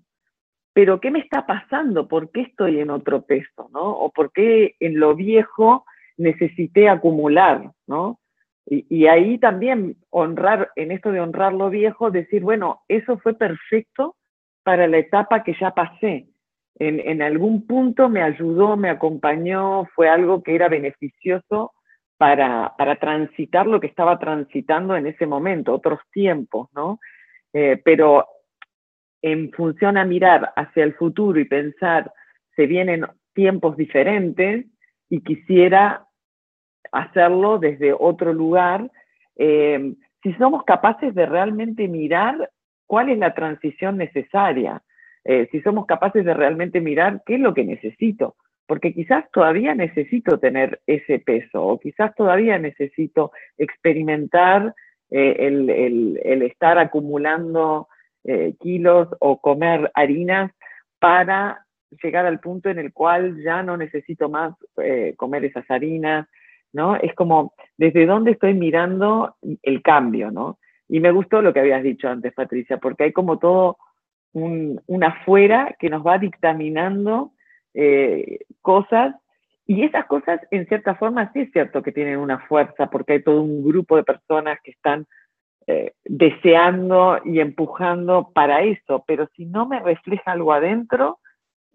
pero 0.74 1.02
¿qué 1.02 1.12
me 1.12 1.20
está 1.20 1.46
pasando? 1.46 2.08
¿Por 2.08 2.32
qué 2.32 2.42
estoy 2.42 2.80
en 2.80 2.90
otro 2.90 3.24
peso? 3.24 3.70
¿no? 3.74 3.82
¿O 3.82 4.12
por 4.12 4.32
qué 4.32 4.76
en 4.80 4.98
lo 5.00 5.16
viejo 5.16 5.86
necesité 6.18 6.88
acumular? 6.88 7.72
¿no? 7.86 8.20
Y, 8.66 9.08
ahí 9.08 9.40
también 9.40 9.98
honrar, 10.10 10.72
en 10.76 10.92
esto 10.92 11.12
de 11.12 11.20
honrar 11.20 11.54
lo 11.54 11.70
viejo, 11.70 12.12
decir, 12.12 12.44
bueno, 12.44 12.82
eso 12.88 13.18
fue 13.18 13.34
perfecto 13.34 14.16
para 14.64 14.88
la 14.88 15.00
etapa 15.00 15.44
que 15.44 15.54
ya 15.60 15.72
pasé. 15.72 16.29
En, 16.82 17.22
algún 17.22 17.68
punto 17.68 18.08
me 18.08 18.22
ayudó, 18.22 18.78
me 18.78 18.90
acompañó, 18.90 19.86
fue 19.94 20.08
algo 20.08 20.42
que 20.42 20.56
era 20.56 20.70
beneficioso 20.70 21.74
para, 22.18 22.74
para 22.78 22.96
transitar 22.96 23.68
lo 23.68 23.82
que 23.82 23.88
estaba 23.88 24.18
transitando 24.18 24.96
en 24.96 25.06
ese 25.08 25.26
momento, 25.26 25.74
otros 25.74 26.00
tiempos, 26.14 26.70
¿no? 26.74 27.00
Eh, 27.52 27.82
pero 27.84 28.26
en 29.22 29.52
función 29.52 29.98
a 29.98 30.06
mirar 30.06 30.54
hacia 30.56 30.86
el 30.86 30.94
futuro 30.94 31.38
y 31.40 31.46
pensar, 31.46 32.14
se 32.56 32.66
vienen 32.66 33.06
tiempos 33.34 33.76
diferentes 33.76 34.66
y 35.10 35.22
quisiera 35.22 36.06
hacerlo 36.94 37.60
desde 37.60 37.94
otro 37.94 38.34
lugar, 38.34 38.90
eh, 39.36 39.96
si 40.24 40.34
somos 40.34 40.64
capaces 40.64 41.14
de 41.14 41.26
realmente 41.26 41.88
mirar 41.88 42.50
cuál 42.86 43.10
es 43.10 43.18
la 43.18 43.34
transición 43.34 43.98
necesaria, 43.98 44.82
eh, 45.26 45.48
si 45.52 45.62
somos 45.62 45.86
capaces 45.86 46.26
de 46.26 46.34
realmente 46.34 46.82
mirar 46.82 47.22
qué 47.26 47.36
es 47.36 47.40
lo 47.40 47.54
que 47.54 47.64
necesito, 47.64 48.36
porque 48.68 48.94
quizás 48.94 49.30
todavía 49.32 49.74
necesito 49.76 50.40
tener 50.40 50.82
ese 50.86 51.20
peso 51.20 51.64
o 51.64 51.80
quizás 51.80 52.14
todavía 52.16 52.58
necesito 52.60 53.32
experimentar 53.58 54.74
eh, 55.10 55.36
el, 55.40 56.44
estar 56.44 56.78
acumulando 56.78 57.88
kilos 58.60 59.08
o 59.20 59.40
comer 59.40 59.90
harinas 59.96 60.52
para 61.00 61.66
llegar 62.04 62.28
al 62.28 62.40
punto 62.40 62.70
en 62.70 62.78
el 62.78 62.94
cual 62.94 63.42
ya 63.42 63.64
no 63.64 63.76
necesito 63.76 64.30
más 64.30 64.54
comer 65.16 65.46
esas 65.46 65.66
harinas, 65.72 66.28
¿no? 66.74 66.96
Es 66.98 67.16
como, 67.16 67.54
¿desde 67.78 68.06
dónde 68.06 68.32
estoy 68.32 68.54
mirando 68.54 69.36
el 69.64 69.82
cambio, 69.82 70.30
¿no? 70.32 70.60
Y 70.88 71.00
me 71.00 71.12
gustó 71.12 71.42
lo 71.42 71.54
que 71.54 71.60
habías 71.60 71.84
dicho 71.84 72.10
antes, 72.10 72.34
Patricia, 72.34 72.78
porque 72.78 73.06
hay 73.06 73.14
como 73.14 73.38
todo 73.38 73.78
un, 74.34 75.04
afuera 75.04 75.76
que 75.80 75.90
nos 75.90 76.06
va 76.06 76.18
dictaminando 76.18 77.32
eh, 77.74 78.40
cosas. 78.62 79.16
Y 79.66 79.84
esas 79.84 80.06
cosas, 80.06 80.40
en 80.52 80.68
cierta 80.68 80.96
forma, 80.96 81.32
sí 81.32 81.42
es 81.42 81.52
cierto 81.52 81.84
que 81.84 81.92
tienen 81.92 82.18
una 82.18 82.40
fuerza, 82.48 82.90
porque 82.90 83.14
hay 83.14 83.24
todo 83.24 83.42
un 83.42 83.64
grupo 83.64 83.96
de 83.96 84.04
personas 84.04 84.60
que 84.64 84.72
están 84.72 85.06
eh, 85.68 85.94
deseando 86.04 87.20
y 87.24 87.40
empujando 87.40 88.32
para 88.34 88.64
eso, 88.64 89.04
pero 89.06 89.30
si 89.36 89.46
no 89.46 89.68
me 89.68 89.80
refleja 89.80 90.32
algo 90.32 90.52
adentro, 90.52 91.20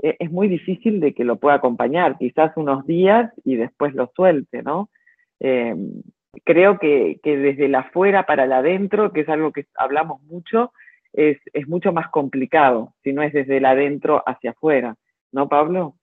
e, 0.02 0.16
es 0.18 0.32
muy 0.32 0.48
difícil 0.48 0.98
de 0.98 1.14
que 1.14 1.24
lo 1.24 1.36
pueda 1.36 1.56
acompañar, 1.56 2.18
quizás 2.18 2.52
unos 2.56 2.84
días 2.86 3.32
y 3.44 3.54
después 3.54 3.94
lo 3.94 4.10
suelte, 4.16 4.64
¿no? 4.64 4.90
Em, 5.38 6.02
creo 6.44 6.78
que, 6.78 7.20
desde 7.22 7.68
la 7.68 7.80
afuera 7.80 8.26
para 8.26 8.44
el 8.44 8.52
adentro, 8.52 9.12
que 9.12 9.20
es 9.20 9.28
algo 9.28 9.52
que 9.52 9.66
hablamos 9.76 10.20
mucho, 10.22 10.72
es, 11.14 11.38
mucho 11.66 11.92
más 11.92 12.08
complicado, 12.10 12.92
si 13.02 13.12
no 13.12 13.22
es 13.22 13.32
desde 13.32 13.56
el 13.56 13.64
adentro 13.64 14.22
hacia 14.26 14.50
afuera, 14.50 14.96
¿no, 15.32 15.48
Pablo? 15.48 15.94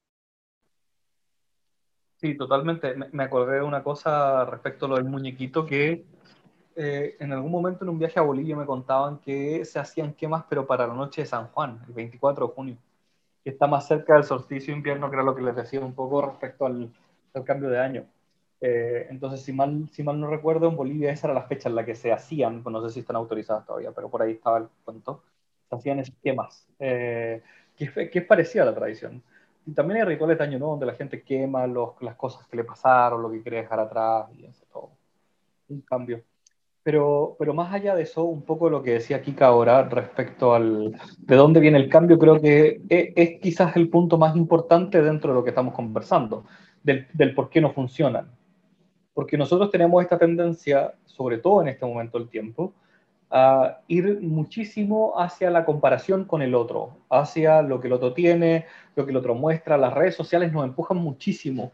Sí, 2.15 2.35
totalmente. 2.35 2.95
Me 3.11 3.23
acordé 3.23 3.57
de 3.57 3.63
una 3.63 3.83
cosa 3.83 4.45
respecto 4.45 4.85
a 4.85 4.89
lo 4.89 4.95
del 4.95 5.05
muñequito 5.05 5.65
que 5.65 6.05
eh, 6.75 7.15
en 7.19 7.33
algún 7.33 7.51
momento 7.51 7.83
en 7.83 7.89
un 7.89 7.99
viaje 7.99 8.19
a 8.19 8.23
Bolivia 8.23 8.55
me 8.55 8.65
contaban 8.65 9.19
que 9.19 9.65
se 9.65 9.79
hacían 9.79 10.13
quemas, 10.13 10.45
pero 10.47 10.65
para 10.65 10.87
la 10.87 10.93
noche 10.93 11.21
de 11.21 11.27
San 11.27 11.47
Juan, 11.47 11.79
el 11.87 11.93
24 11.93 12.47
de 12.47 12.53
junio 12.53 12.77
que 13.43 13.49
está 13.49 13.67
más 13.67 13.87
cerca 13.87 14.13
del 14.13 14.23
solsticio 14.23 14.73
invierno, 14.73 15.09
que 15.09 15.15
era 15.15 15.23
lo 15.23 15.35
que 15.35 15.41
les 15.41 15.55
decía 15.55 15.79
un 15.79 15.93
poco 15.93 16.21
respecto 16.21 16.65
al, 16.65 16.91
cambio 17.45 17.69
de 17.69 17.79
año. 17.79 18.05
Eh, 18.63 19.07
entonces, 19.09 19.41
si 19.41 19.51
mal, 19.51 19.89
si 19.91 20.03
mal 20.03 20.19
no 20.19 20.27
recuerdo, 20.27 20.69
en 20.69 20.75
Bolivia 20.75 21.11
esa 21.11 21.27
era 21.27 21.33
la 21.33 21.47
fecha 21.47 21.67
en 21.67 21.75
la 21.75 21.83
que 21.83 21.95
se 21.95 22.11
hacían, 22.11 22.61
pues 22.61 22.71
no 22.71 22.87
sé 22.87 22.93
si 22.93 22.99
están 22.99 23.15
autorizadas 23.15 23.65
todavía, 23.65 23.91
pero 23.91 24.09
por 24.09 24.21
ahí 24.21 24.33
estaba 24.33 24.59
el 24.59 24.67
cuento, 24.85 25.23
se 25.67 25.75
hacían 25.75 25.99
esquemas, 25.99 26.67
eh, 26.79 27.41
que, 27.75 28.09
es 28.13 28.25
parecida 28.25 28.61
a 28.61 28.67
la 28.67 28.75
tradición. 28.75 29.23
Y 29.65 29.73
también 29.73 30.01
hay 30.01 30.07
rituales 30.07 30.37
de 30.37 30.43
año 30.43 30.59
nuevo 30.59 30.73
donde 30.73 30.85
la 30.85 30.93
gente 30.93 31.23
quema 31.23 31.65
los, 31.65 31.99
las 32.01 32.15
cosas 32.15 32.47
que 32.47 32.57
le 32.57 32.63
pasaron, 32.63 33.21
lo 33.21 33.31
que 33.31 33.41
quiere 33.41 33.57
dejar 33.57 33.79
atrás, 33.79 34.27
y 34.37 34.45
eso 34.45 34.63
todo. 34.71 34.91
Un 35.69 35.81
cambio. 35.81 36.21
Pero, 36.83 37.35
pero 37.39 37.53
más 37.53 37.73
allá 37.73 37.95
de 37.95 38.03
eso, 38.03 38.23
un 38.23 38.43
poco 38.43 38.69
lo 38.69 38.83
que 38.83 38.93
decía 38.93 39.21
Kika 39.21 39.47
ahora 39.47 39.83
respecto 39.83 40.53
al 40.53 40.99
de 41.17 41.35
dónde 41.35 41.59
viene 41.59 41.77
el 41.77 41.89
cambio, 41.89 42.17
creo 42.17 42.39
que 42.39 42.81
es, 42.89 43.09
es 43.15 43.39
quizás 43.39 43.75
el 43.75 43.89
punto 43.89 44.17
más 44.17 44.35
importante 44.35 45.01
dentro 45.01 45.31
de 45.31 45.35
lo 45.35 45.43
que 45.43 45.51
estamos 45.51 45.73
conversando, 45.75 46.45
del, 46.83 47.07
del, 47.13 47.33
por 47.35 47.49
qué 47.49 47.61
no 47.61 47.71
funcionan. 47.71 48.40
Porque 49.13 49.37
nosotros 49.37 49.69
tenemos 49.69 50.01
esta 50.03 50.17
tendencia, 50.17 50.93
sobre 51.05 51.37
todo 51.37 51.61
en 51.61 51.67
este 51.69 51.85
momento 51.85 52.17
del 52.17 52.29
tiempo, 52.29 52.73
a 53.29 53.79
ir 53.87 54.19
muchísimo 54.21 55.13
hacia 55.17 55.49
la 55.49 55.63
comparación 55.63 56.25
con 56.25 56.41
el 56.41 56.53
otro, 56.53 56.97
hacia 57.09 57.61
lo 57.61 57.79
que 57.79 57.87
el 57.87 57.93
otro 57.93 58.13
tiene, 58.13 58.65
lo 58.95 59.05
que 59.05 59.11
el 59.11 59.17
otro 59.17 59.35
muestra. 59.35 59.77
Las 59.77 59.93
redes 59.93 60.15
sociales 60.15 60.51
nos 60.51 60.65
empujan 60.65 60.97
muchísimo 60.97 61.71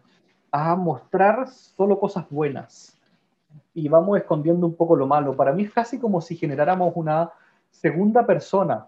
a 0.51 0.75
mostrar 0.75 1.47
solo 1.49 1.99
cosas 1.99 2.25
buenas 2.29 2.97
y 3.73 3.89
vamos 3.89 4.17
escondiendo 4.17 4.65
un 4.65 4.75
poco 4.75 4.95
lo 4.95 5.07
malo. 5.07 5.35
Para 5.35 5.51
mí 5.51 5.63
es 5.63 5.71
casi 5.71 5.99
como 5.99 6.21
si 6.21 6.35
generáramos 6.35 6.93
una 6.95 7.31
segunda 7.69 8.25
persona 8.25 8.87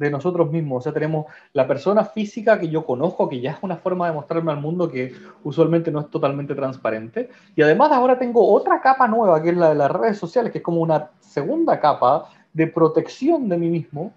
de 0.00 0.10
nosotros 0.10 0.50
mismos. 0.50 0.78
O 0.78 0.80
sea, 0.80 0.92
tenemos 0.92 1.26
la 1.52 1.68
persona 1.68 2.04
física 2.04 2.58
que 2.58 2.68
yo 2.68 2.86
conozco, 2.86 3.28
que 3.28 3.40
ya 3.40 3.52
es 3.52 3.58
una 3.60 3.76
forma 3.76 4.08
de 4.08 4.14
mostrarme 4.14 4.50
al 4.50 4.58
mundo 4.58 4.90
que 4.90 5.12
usualmente 5.44 5.90
no 5.90 6.00
es 6.00 6.08
totalmente 6.08 6.54
transparente. 6.54 7.28
Y 7.54 7.60
además 7.60 7.92
ahora 7.92 8.18
tengo 8.18 8.50
otra 8.50 8.80
capa 8.80 9.06
nueva, 9.06 9.42
que 9.42 9.50
es 9.50 9.56
la 9.56 9.68
de 9.68 9.74
las 9.74 9.90
redes 9.90 10.16
sociales, 10.16 10.50
que 10.52 10.58
es 10.58 10.64
como 10.64 10.80
una 10.80 11.10
segunda 11.20 11.78
capa 11.78 12.30
de 12.54 12.66
protección 12.66 13.48
de 13.50 13.58
mí 13.58 13.68
mismo. 13.68 14.14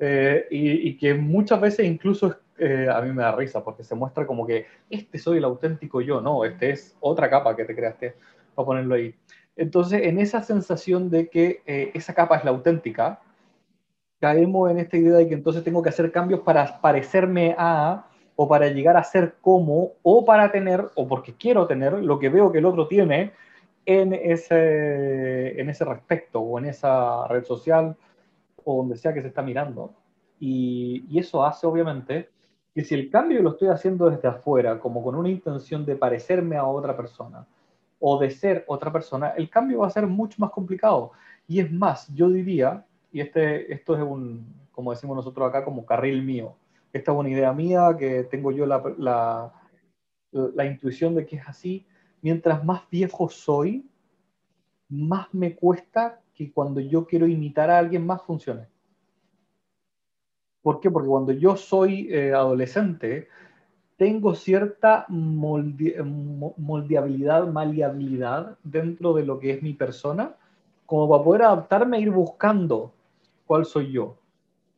Eh, 0.00 0.48
y, 0.50 0.96
que 0.96 1.14
muchas 1.14 1.60
veces 1.60 1.86
incluso 1.86 2.34
eh, 2.58 2.88
a 2.92 3.00
mí 3.02 3.12
me 3.12 3.22
da 3.22 3.36
risa, 3.36 3.62
porque 3.62 3.84
se 3.84 3.94
muestra 3.94 4.26
como 4.26 4.44
que 4.44 4.66
este 4.90 5.16
soy 5.16 5.38
el 5.38 5.44
auténtico 5.44 6.00
yo, 6.00 6.20
no, 6.20 6.44
este 6.44 6.70
es 6.70 6.96
otra 6.98 7.30
capa 7.30 7.54
que 7.54 7.64
te 7.64 7.76
creaste 7.76 8.16
para 8.56 8.66
ponerlo 8.66 8.96
ahí. 8.96 9.14
Entonces, 9.54 10.02
en 10.02 10.18
esa 10.18 10.42
sensación 10.42 11.08
de 11.08 11.28
que 11.28 11.62
eh, 11.66 11.92
esa 11.94 12.14
capa 12.14 12.36
es 12.36 12.44
la 12.44 12.50
auténtica, 12.50 13.20
caemos 14.22 14.70
en 14.70 14.78
esta 14.78 14.96
idea 14.96 15.14
de 15.14 15.26
que 15.26 15.34
entonces 15.34 15.64
tengo 15.64 15.82
que 15.82 15.88
hacer 15.88 16.12
cambios 16.12 16.38
para 16.42 16.80
parecerme 16.80 17.56
a, 17.58 18.06
o 18.36 18.46
para 18.46 18.68
llegar 18.68 18.96
a 18.96 19.02
ser 19.02 19.34
como, 19.40 19.94
o 20.04 20.24
para 20.24 20.52
tener, 20.52 20.88
o 20.94 21.08
porque 21.08 21.34
quiero 21.34 21.66
tener 21.66 21.94
lo 21.94 22.20
que 22.20 22.28
veo 22.28 22.52
que 22.52 22.58
el 22.58 22.66
otro 22.66 22.86
tiene 22.86 23.32
en 23.84 24.12
ese, 24.12 25.60
en 25.60 25.68
ese 25.68 25.84
respecto, 25.84 26.38
o 26.40 26.56
en 26.60 26.66
esa 26.66 27.26
red 27.26 27.42
social, 27.42 27.96
o 28.64 28.76
donde 28.76 28.96
sea 28.96 29.12
que 29.12 29.22
se 29.22 29.26
está 29.26 29.42
mirando. 29.42 29.92
Y, 30.38 31.04
y 31.08 31.18
eso 31.18 31.44
hace, 31.44 31.66
obviamente, 31.66 32.28
que 32.72 32.84
si 32.84 32.94
el 32.94 33.10
cambio 33.10 33.42
lo 33.42 33.50
estoy 33.50 33.70
haciendo 33.70 34.08
desde 34.08 34.28
afuera, 34.28 34.78
como 34.78 35.02
con 35.02 35.16
una 35.16 35.30
intención 35.30 35.84
de 35.84 35.96
parecerme 35.96 36.56
a 36.56 36.64
otra 36.64 36.96
persona, 36.96 37.44
o 37.98 38.20
de 38.20 38.30
ser 38.30 38.64
otra 38.68 38.92
persona, 38.92 39.30
el 39.30 39.50
cambio 39.50 39.80
va 39.80 39.88
a 39.88 39.90
ser 39.90 40.06
mucho 40.06 40.36
más 40.38 40.52
complicado. 40.52 41.10
Y 41.48 41.58
es 41.58 41.72
más, 41.72 42.06
yo 42.14 42.28
diría 42.28 42.84
y 43.12 43.20
este, 43.20 43.72
esto 43.72 43.94
es 43.94 44.02
un, 44.02 44.62
como 44.72 44.90
decimos 44.90 45.16
nosotros 45.16 45.48
acá, 45.48 45.64
como 45.64 45.86
carril 45.86 46.22
mío. 46.22 46.56
Esta 46.92 47.12
es 47.12 47.18
una 47.18 47.30
idea 47.30 47.52
mía 47.52 47.96
que 47.98 48.24
tengo 48.24 48.52
yo 48.52 48.66
la, 48.66 48.82
la, 48.98 49.52
la 50.32 50.66
intuición 50.66 51.14
de 51.14 51.26
que 51.26 51.36
es 51.36 51.46
así. 51.46 51.86
Mientras 52.22 52.64
más 52.64 52.88
viejo 52.90 53.28
soy, 53.28 53.86
más 54.88 55.32
me 55.32 55.54
cuesta 55.54 56.20
que 56.34 56.50
cuando 56.52 56.80
yo 56.80 57.06
quiero 57.06 57.26
imitar 57.26 57.70
a 57.70 57.78
alguien 57.78 58.06
más 58.06 58.22
funcione. 58.22 58.66
¿Por 60.62 60.80
qué? 60.80 60.90
Porque 60.90 61.08
cuando 61.08 61.32
yo 61.32 61.56
soy 61.56 62.08
eh, 62.10 62.32
adolescente, 62.32 63.28
tengo 63.96 64.34
cierta 64.34 65.04
moldeabilidad, 65.08 67.46
maleabilidad 67.48 68.56
dentro 68.62 69.12
de 69.12 69.24
lo 69.24 69.38
que 69.38 69.50
es 69.52 69.62
mi 69.62 69.74
persona, 69.74 70.36
como 70.86 71.08
para 71.08 71.24
poder 71.24 71.42
adaptarme 71.42 71.98
e 71.98 72.02
ir 72.02 72.10
buscando 72.10 72.94
cuál 73.52 73.66
soy 73.66 73.92
yo. 73.92 74.16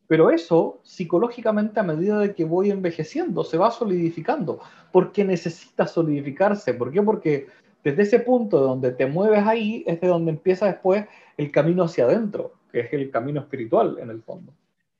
Pero 0.05 0.31
eso, 0.31 0.81
psicológicamente, 0.83 1.79
a 1.79 1.83
medida 1.83 2.19
de 2.19 2.35
que 2.35 2.43
voy 2.43 2.71
envejeciendo, 2.71 3.45
se 3.45 3.57
va 3.57 3.71
solidificando, 3.71 4.59
porque 4.91 5.23
necesita 5.23 5.87
solidificarse. 5.87 6.73
¿Por 6.73 6.91
qué? 6.91 7.01
Porque 7.01 7.47
desde 7.85 8.01
ese 8.01 8.19
punto 8.19 8.59
donde 8.59 8.91
te 8.91 9.05
mueves 9.05 9.47
ahí, 9.47 9.85
es 9.87 10.01
de 10.01 10.09
donde 10.09 10.31
empieza 10.31 10.65
después 10.65 11.05
el 11.37 11.53
camino 11.53 11.83
hacia 11.83 12.03
adentro, 12.03 12.51
que 12.69 12.81
es 12.81 12.91
el 12.91 13.09
camino 13.11 13.39
espiritual 13.39 13.97
en 14.01 14.09
el 14.09 14.21
fondo, 14.21 14.51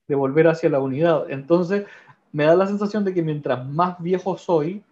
de 0.07 0.15
volver 0.15 0.47
hacia 0.47 0.69
la 0.69 0.79
unidad. 0.79 1.29
Entonces, 1.29 1.85
me 2.31 2.45
da 2.45 2.55
la 2.55 2.67
sensación 2.67 3.03
de 3.03 3.13
que 3.13 3.23
mientras 3.23 3.67
más 3.67 4.01
viejo 4.01 4.37
soy, 4.37 4.85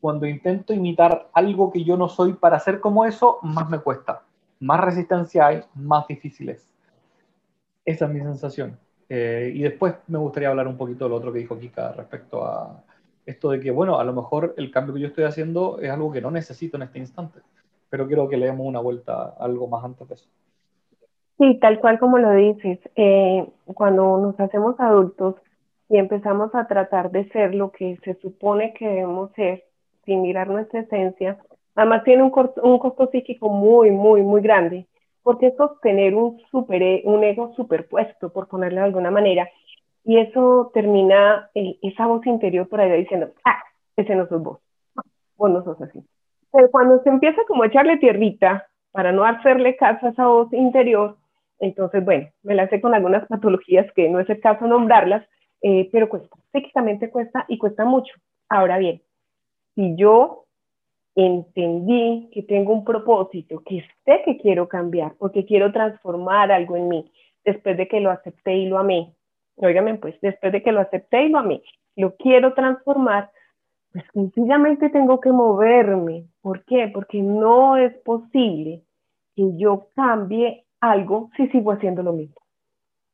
cuando 0.00 0.24
intento 0.24 0.72
imitar 0.72 1.28
algo 1.32 1.72
que 1.72 1.82
yo 1.82 1.96
no 1.96 2.08
soy 2.08 2.34
para 2.34 2.60
ser 2.60 2.78
como 2.78 3.04
eso, 3.04 3.38
más 3.42 3.68
me 3.68 3.80
cuesta. 3.80 4.22
Más 4.60 4.78
resistencia 4.78 5.48
hay, 5.48 5.64
más 5.74 6.06
difícil 6.06 6.50
es. 6.50 6.69
Esa 7.90 8.04
es 8.04 8.12
mi 8.12 8.20
sensación. 8.20 8.78
Eh, 9.08 9.50
y 9.52 9.62
después 9.62 9.94
me 10.06 10.18
gustaría 10.18 10.48
hablar 10.48 10.68
un 10.68 10.76
poquito 10.76 11.04
de 11.04 11.10
lo 11.10 11.16
otro 11.16 11.32
que 11.32 11.40
dijo 11.40 11.58
Kika 11.58 11.92
respecto 11.92 12.44
a 12.44 12.84
esto 13.26 13.50
de 13.50 13.58
que, 13.58 13.72
bueno, 13.72 13.98
a 13.98 14.04
lo 14.04 14.12
mejor 14.12 14.54
el 14.56 14.70
cambio 14.70 14.94
que 14.94 15.00
yo 15.00 15.08
estoy 15.08 15.24
haciendo 15.24 15.80
es 15.80 15.90
algo 15.90 16.12
que 16.12 16.20
no 16.20 16.30
necesito 16.30 16.76
en 16.76 16.84
este 16.84 17.00
instante, 17.00 17.40
pero 17.88 18.06
quiero 18.06 18.28
que 18.28 18.36
le 18.36 18.46
demos 18.46 18.64
una 18.64 18.78
vuelta 18.78 19.34
algo 19.40 19.66
más 19.66 19.84
antes 19.84 20.08
de 20.08 20.14
eso. 20.14 20.28
Sí, 21.38 21.58
tal 21.60 21.80
cual 21.80 21.98
como 21.98 22.18
lo 22.18 22.32
dices, 22.32 22.78
eh, 22.94 23.44
cuando 23.74 24.18
nos 24.18 24.38
hacemos 24.38 24.78
adultos 24.78 25.34
y 25.88 25.96
empezamos 25.96 26.54
a 26.54 26.68
tratar 26.68 27.10
de 27.10 27.28
ser 27.30 27.56
lo 27.56 27.72
que 27.72 27.98
se 28.04 28.14
supone 28.20 28.72
que 28.74 28.86
debemos 28.86 29.32
ser, 29.32 29.64
sin 30.04 30.22
mirar 30.22 30.48
nuestra 30.48 30.80
esencia, 30.80 31.38
además 31.74 32.04
tiene 32.04 32.22
un, 32.22 32.32
un 32.62 32.78
costo 32.78 33.08
psíquico 33.10 33.48
muy, 33.48 33.90
muy, 33.90 34.22
muy 34.22 34.42
grande 34.42 34.86
porque 35.30 35.54
sostener 35.56 36.16
un, 36.16 36.40
super, 36.50 36.82
e, 36.82 37.02
un 37.04 37.22
ego 37.22 37.54
superpuesto, 37.54 38.32
por 38.32 38.48
ponerlo 38.48 38.80
de 38.80 38.86
alguna 38.86 39.12
manera, 39.12 39.48
y 40.02 40.18
eso 40.18 40.72
termina 40.74 41.48
eh, 41.54 41.78
esa 41.82 42.08
voz 42.08 42.26
interior 42.26 42.68
por 42.68 42.80
ahí 42.80 43.02
diciendo, 43.02 43.30
ah, 43.44 43.62
ese 43.94 44.16
no 44.16 44.26
sos 44.26 44.42
vos, 44.42 44.58
vos 45.36 45.50
no 45.52 45.62
sos 45.62 45.80
así. 45.82 46.04
Pero 46.50 46.68
cuando 46.72 47.00
se 47.04 47.10
empieza 47.10 47.42
como 47.46 47.62
a 47.62 47.68
echarle 47.68 47.98
tierrita 47.98 48.66
para 48.90 49.12
no 49.12 49.24
hacerle 49.24 49.76
caso 49.76 50.04
a 50.04 50.10
esa 50.10 50.26
voz 50.26 50.52
interior, 50.52 51.16
entonces, 51.60 52.04
bueno, 52.04 52.26
me 52.42 52.56
la 52.56 52.68
sé 52.68 52.80
con 52.80 52.92
algunas 52.92 53.28
patologías 53.28 53.86
que 53.94 54.08
no 54.08 54.18
es 54.18 54.28
el 54.30 54.40
caso 54.40 54.66
nombrarlas, 54.66 55.24
eh, 55.62 55.88
pero 55.92 56.08
cuesta, 56.08 56.36
psíquicamente 56.50 57.08
cuesta 57.08 57.44
y 57.46 57.56
cuesta 57.56 57.84
mucho. 57.84 58.12
Ahora 58.48 58.78
bien, 58.78 59.00
si 59.76 59.94
yo 59.94 60.46
entendí 61.14 62.30
que 62.32 62.42
tengo 62.42 62.72
un 62.72 62.84
propósito, 62.84 63.62
que 63.64 63.84
sé 64.04 64.22
que 64.24 64.38
quiero 64.38 64.68
cambiar 64.68 65.14
porque 65.18 65.44
quiero 65.44 65.72
transformar 65.72 66.52
algo 66.52 66.76
en 66.76 66.88
mí, 66.88 67.12
después 67.44 67.76
de 67.76 67.88
que 67.88 68.00
lo 68.00 68.10
acepté 68.10 68.56
y 68.56 68.66
lo 68.66 68.78
amé. 68.78 69.12
Óigame, 69.56 69.96
pues, 69.96 70.18
después 70.20 70.52
de 70.52 70.62
que 70.62 70.72
lo 70.72 70.80
acepté 70.80 71.24
y 71.24 71.28
lo 71.28 71.38
amé, 71.38 71.62
lo 71.96 72.16
quiero 72.16 72.54
transformar, 72.54 73.30
pues 73.92 74.04
sencillamente 74.14 74.88
tengo 74.88 75.20
que 75.20 75.32
moverme. 75.32 76.26
¿Por 76.40 76.64
qué? 76.64 76.90
Porque 76.92 77.20
no 77.20 77.76
es 77.76 77.92
posible 77.98 78.82
que 79.34 79.56
yo 79.56 79.88
cambie 79.94 80.64
algo 80.80 81.30
si 81.36 81.48
sigo 81.48 81.72
haciendo 81.72 82.02
lo 82.02 82.12
mismo. 82.12 82.39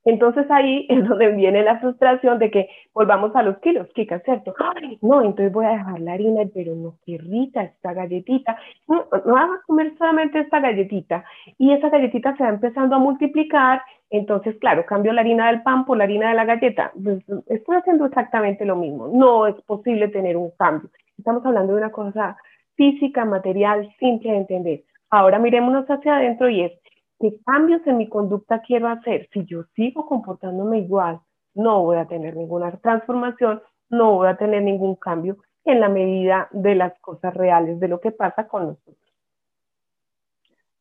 Entonces 0.07 0.47
ahí 0.51 0.87
es 0.89 1.07
donde 1.07 1.33
viene 1.33 1.63
la 1.63 1.79
frustración 1.81 2.39
de 2.39 2.51
que 2.51 2.69
volvamos 2.95 3.35
a 3.37 3.43
los 3.43 3.59
kilos, 3.59 3.89
Kika, 3.93 4.21
¿cierto? 4.21 4.55
no, 5.03 5.21
entonces 5.21 5.53
voy 5.53 5.67
a 5.67 5.71
dejar 5.71 6.01
la 6.01 6.15
harina, 6.15 6.43
pero 6.55 6.75
no, 6.75 6.95
qué 7.05 7.19
rica 7.19 7.65
esta 7.65 7.93
galletita. 7.93 8.57
No, 8.89 9.07
no 9.27 9.35
vas 9.35 9.51
a 9.51 9.63
comer 9.67 9.93
solamente 9.99 10.39
esta 10.39 10.61
galletita. 10.61 11.25
Y 11.59 11.73
esa 11.73 11.91
galletita 11.91 12.37
se 12.37 12.45
va 12.45 12.49
empezando 12.51 12.97
a 12.97 13.01
multiplicar. 13.01 13.83
Entonces, 14.09 14.57
claro, 14.61 14.87
cambio 14.87 15.13
la 15.13 15.23
harina 15.23 15.49
del 15.49 15.63
pan 15.63 15.85
por 15.85 15.99
la 15.99 16.05
harina 16.05 16.29
de 16.31 16.37
la 16.37 16.45
galleta. 16.45 16.93
Pues, 17.03 17.23
estoy 17.49 17.77
haciendo 17.77 18.07
exactamente 18.07 18.65
lo 18.65 18.77
mismo. 18.77 19.09
No 19.09 19.49
es 19.49 19.57
posible 19.63 20.09
tener 20.09 20.37
un 20.37 20.53
cambio. 20.57 20.89
Estamos 21.19 21.45
hablando 21.45 21.73
de 21.73 21.81
una 21.81 21.91
cosa 21.91 22.37
física, 22.77 23.25
material, 23.25 23.93
simple 23.99 24.31
de 24.31 24.37
entender. 24.37 24.83
Ahora 25.11 25.39
mirémonos 25.41 25.87
hacia 25.87 26.17
adentro 26.17 26.49
y 26.49 26.63
es, 26.63 26.73
¿Qué 27.19 27.37
cambios 27.45 27.87
en 27.87 27.97
mi 27.97 28.09
conducta 28.09 28.61
quiero 28.61 28.89
hacer? 28.89 29.29
Si 29.33 29.45
yo 29.47 29.65
sigo 29.75 30.07
comportándome 30.07 30.79
igual, 30.79 31.21
no 31.55 31.83
voy 31.83 31.97
a 31.97 32.07
tener 32.07 32.37
ninguna 32.37 32.71
transformación, 32.79 33.63
no 33.89 34.17
voy 34.17 34.29
a 34.29 34.37
tener 34.37 34.63
ningún 34.63 34.97
cambio 34.97 35.39
en 35.65 35.81
la 35.81 35.89
medida 35.89 36.49
de 36.53 36.75
las 36.75 36.99
cosas 37.01 37.35
reales, 37.35 37.81
de 37.81 37.89
lo 37.89 38.01
que 38.01 38.11
pasa 38.11 38.47
con 38.47 38.67
nosotros. 38.67 38.97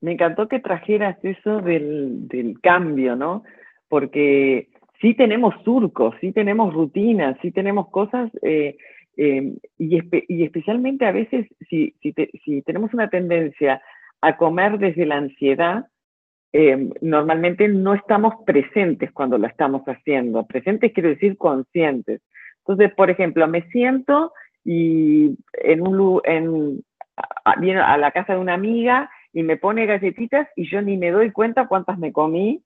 Me 0.02 0.12
encantó 0.12 0.48
que 0.48 0.60
trajeras 0.60 1.18
eso 1.24 1.62
del, 1.62 2.60
cambio, 2.62 3.16
¿no? 3.16 3.44
Porque 3.88 4.70
sí 5.02 5.16
tenemos 5.16 5.56
surcos, 5.64 6.16
sí 6.20 6.34
tenemos 6.34 6.74
rutinas, 6.74 7.38
sí 7.42 7.52
tenemos 7.52 7.90
cosas, 7.90 8.30
eh, 8.42 8.78
eh, 9.18 9.58
y, 9.78 10.44
especialmente 10.44 11.06
a 11.06 11.12
veces 11.12 11.48
si, 11.70 11.96
si 12.02 12.62
tenemos 12.64 12.94
una 12.94 13.10
tendencia 13.10 13.82
a 14.22 14.36
comer 14.38 14.78
desde 14.78 15.06
la 15.06 15.16
ansiedad, 15.16 15.86
eh, 16.58 16.90
normalmente 17.02 17.68
no 17.68 17.94
estamos 17.94 18.34
presentes 18.46 19.12
cuando 19.12 19.38
lo 19.38 19.46
estamos 19.46 19.82
haciendo. 19.88 20.46
Presentes 20.46 20.94
quiero 20.94 21.10
decir 21.10 21.38
conscientes. 21.38 22.22
Entonces, 22.60 22.94
por 22.96 23.10
ejemplo, 23.10 23.46
me 23.50 23.64
siento 23.72 24.32
y 24.64 25.38
en 25.52 25.86
un 25.86 26.22
en, 26.24 26.82
viene 27.60 27.82
a 27.82 27.98
la 27.98 28.12
casa 28.12 28.36
de 28.36 28.40
una 28.40 28.54
amiga 28.54 29.10
y 29.34 29.44
me 29.44 29.58
pone 29.58 29.86
galletitas 29.86 30.48
y 30.56 30.70
yo 30.70 30.82
ni 30.82 30.96
me 30.96 31.12
doy 31.12 31.34
cuenta 31.34 31.68
cuántas 31.68 32.00
me 32.00 32.14
comí 32.14 32.64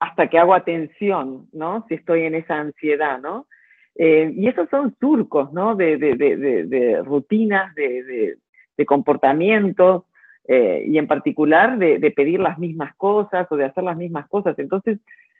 hasta 0.00 0.28
que 0.28 0.38
hago 0.38 0.54
atención, 0.54 1.48
¿no? 1.52 1.84
Si 1.86 1.94
estoy 1.96 2.22
en 2.22 2.34
esa 2.34 2.60
ansiedad, 2.60 3.20
¿no? 3.20 3.46
Eh, 3.94 4.32
y 4.34 4.48
esos 4.48 4.70
son 4.70 4.96
surcos, 4.98 5.52
¿no? 5.52 5.76
De, 5.76 5.98
de, 5.98 6.16
de, 6.16 6.64
de 6.64 7.02
rutinas, 7.02 7.74
de, 7.74 8.38
comportamientos, 8.86 10.04
eh, 10.46 10.84
y 10.86 10.98
en 10.98 11.06
particular 11.06 11.78
de, 11.78 12.10
pedir 12.10 12.38
las 12.38 12.58
mismas 12.58 12.94
cosas 12.96 13.46
o 13.50 13.56
de 13.56 13.64
hacer 13.64 13.82
las 13.82 13.96
mismas 13.96 14.28
cosas. 14.28 14.58
Entonces, 14.58 14.98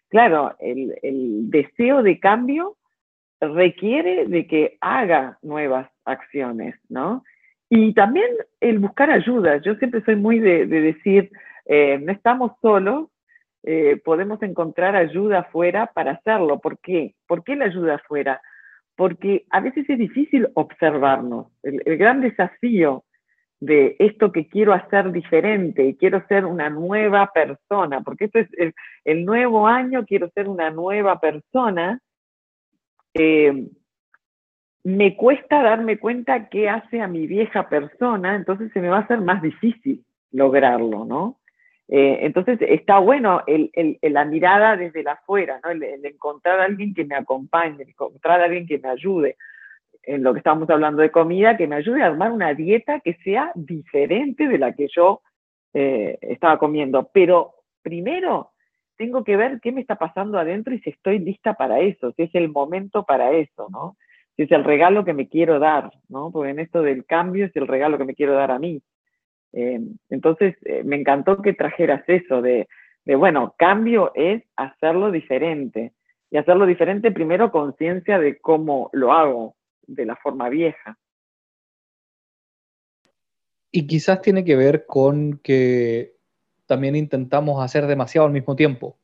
claro, 0.08 0.54
el, 0.60 1.50
deseo 1.50 2.02
de 2.02 2.18
cambio 2.18 2.76
requiere 3.40 4.26
de 4.26 4.46
que 4.46 4.78
haga 4.80 5.38
nuevas 5.42 5.90
acciones, 6.06 6.74
¿no? 6.88 7.22
Y 7.68 7.92
también 7.92 8.26
el 8.60 8.78
buscar 8.78 9.10
ayuda. 9.10 9.58
Yo 9.58 9.74
siempre 9.74 10.02
soy 10.04 10.16
muy 10.16 10.38
de, 10.38 10.66
decir, 10.66 11.30
eh, 11.66 11.98
no 11.98 12.10
estamos 12.10 12.52
solos, 12.62 13.08
eh, 13.62 14.00
podemos 14.04 14.42
encontrar 14.42 14.96
ayuda 14.96 15.40
afuera 15.40 15.90
para 15.94 16.12
hacerlo. 16.12 16.60
¿Por 16.60 16.78
qué? 16.78 17.14
¿Por 17.26 17.44
qué 17.44 17.56
la 17.56 17.66
ayuda 17.66 17.96
afuera? 17.96 18.40
Porque 18.96 19.44
a 19.50 19.60
veces 19.60 19.88
es 19.90 19.98
difícil 19.98 20.48
observarnos. 20.54 21.48
El, 21.62 21.82
el 21.84 21.98
gran 21.98 22.20
desafío 22.22 23.04
de 23.60 23.96
esto 23.98 24.32
que 24.32 24.46
quiero 24.48 24.72
hacer 24.72 25.10
diferente, 25.12 25.96
quiero 25.98 26.26
ser 26.28 26.44
una 26.44 26.68
nueva 26.70 27.30
persona, 27.32 28.02
porque 28.02 28.26
esto 28.26 28.38
es 28.38 28.74
el, 29.04 29.24
nuevo 29.24 29.66
año, 29.66 30.04
quiero 30.04 30.28
ser 30.30 30.48
una 30.48 30.70
nueva 30.70 31.20
persona, 31.20 32.00
eh, 33.14 33.68
me 34.82 35.16
cuesta 35.16 35.62
darme 35.62 35.98
cuenta 35.98 36.48
qué 36.48 36.68
hace 36.68 37.00
a 37.00 37.08
mi 37.08 37.26
vieja 37.26 37.68
persona, 37.68 38.36
entonces 38.36 38.70
se 38.72 38.80
me 38.80 38.88
va 38.88 38.98
a 38.98 39.02
hacer 39.02 39.20
más 39.20 39.40
difícil 39.40 40.04
lograrlo, 40.30 41.04
¿no? 41.04 41.40
Eh, 41.88 42.20
entonces 42.22 42.58
está 42.62 42.98
bueno 42.98 43.42
el, 43.46 43.70
la 44.02 44.24
mirada 44.24 44.76
desde 44.76 45.08
afuera, 45.08 45.60
¿no? 45.62 45.70
el, 45.70 45.82
encontrar 46.04 46.60
a 46.60 46.64
alguien 46.64 46.94
que 46.94 47.04
me 47.04 47.14
acompañe, 47.14 47.82
encontrar 47.82 48.40
a 48.40 48.44
alguien 48.44 48.66
que 48.66 48.78
me 48.78 48.88
ayude 48.88 49.36
en 50.06 50.22
lo 50.22 50.32
que 50.32 50.38
estábamos 50.38 50.68
hablando 50.70 51.02
de 51.02 51.10
comida, 51.10 51.56
que 51.56 51.66
me 51.66 51.76
ayude 51.76 52.02
a 52.02 52.06
armar 52.06 52.32
una 52.32 52.54
dieta 52.54 53.00
que 53.00 53.14
sea 53.24 53.52
diferente 53.54 54.48
de 54.48 54.58
la 54.58 54.72
que 54.72 54.88
yo 54.94 55.22
eh, 55.72 56.18
estaba 56.20 56.58
comiendo. 56.58 57.10
Pero 57.12 57.54
primero 57.82 58.52
tengo 58.96 59.24
que 59.24 59.36
ver 59.36 59.60
qué 59.60 59.72
me 59.72 59.80
está 59.80 59.96
pasando 59.96 60.38
adentro 60.38 60.74
y 60.74 60.80
si 60.80 60.90
estoy 60.90 61.18
lista 61.18 61.54
para 61.54 61.80
eso, 61.80 62.12
si 62.12 62.22
es 62.22 62.34
el 62.34 62.48
momento 62.48 63.04
para 63.04 63.32
eso, 63.32 63.68
¿no? 63.70 63.96
Si 64.36 64.42
es 64.42 64.52
el 64.52 64.64
regalo 64.64 65.04
que 65.04 65.14
me 65.14 65.28
quiero 65.28 65.58
dar, 65.58 65.90
¿no? 66.08 66.30
Porque 66.32 66.50
en 66.50 66.58
esto 66.58 66.82
del 66.82 67.04
cambio 67.04 67.46
es 67.46 67.56
el 67.56 67.66
regalo 67.68 67.98
que 67.98 68.04
me 68.04 68.14
quiero 68.14 68.34
dar 68.34 68.50
a 68.50 68.58
mí. 68.58 68.82
Eh, 69.52 69.80
entonces, 70.10 70.56
eh, 70.64 70.82
me 70.84 70.96
encantó 70.96 71.40
que 71.40 71.52
trajeras 71.52 72.02
eso 72.08 72.42
de, 72.42 72.66
de, 73.04 73.14
bueno, 73.14 73.54
cambio 73.56 74.12
es 74.14 74.42
hacerlo 74.56 75.10
diferente. 75.10 75.92
Y 76.30 76.36
hacerlo 76.36 76.66
diferente 76.66 77.12
primero 77.12 77.52
conciencia 77.52 78.18
de 78.18 78.38
cómo 78.38 78.90
lo 78.92 79.12
hago, 79.12 79.54
de 79.86 80.06
la 80.06 80.16
forma 80.16 80.48
vieja. 80.48 80.98
Y 83.70 83.86
quizás 83.86 84.22
tiene 84.22 84.44
que 84.44 84.56
ver 84.56 84.86
con 84.86 85.38
que 85.38 86.16
también 86.66 86.96
intentamos 86.96 87.62
hacer 87.62 87.86
demasiado 87.86 88.26
al 88.26 88.32
mismo 88.32 88.56
tiempo. 88.56 88.96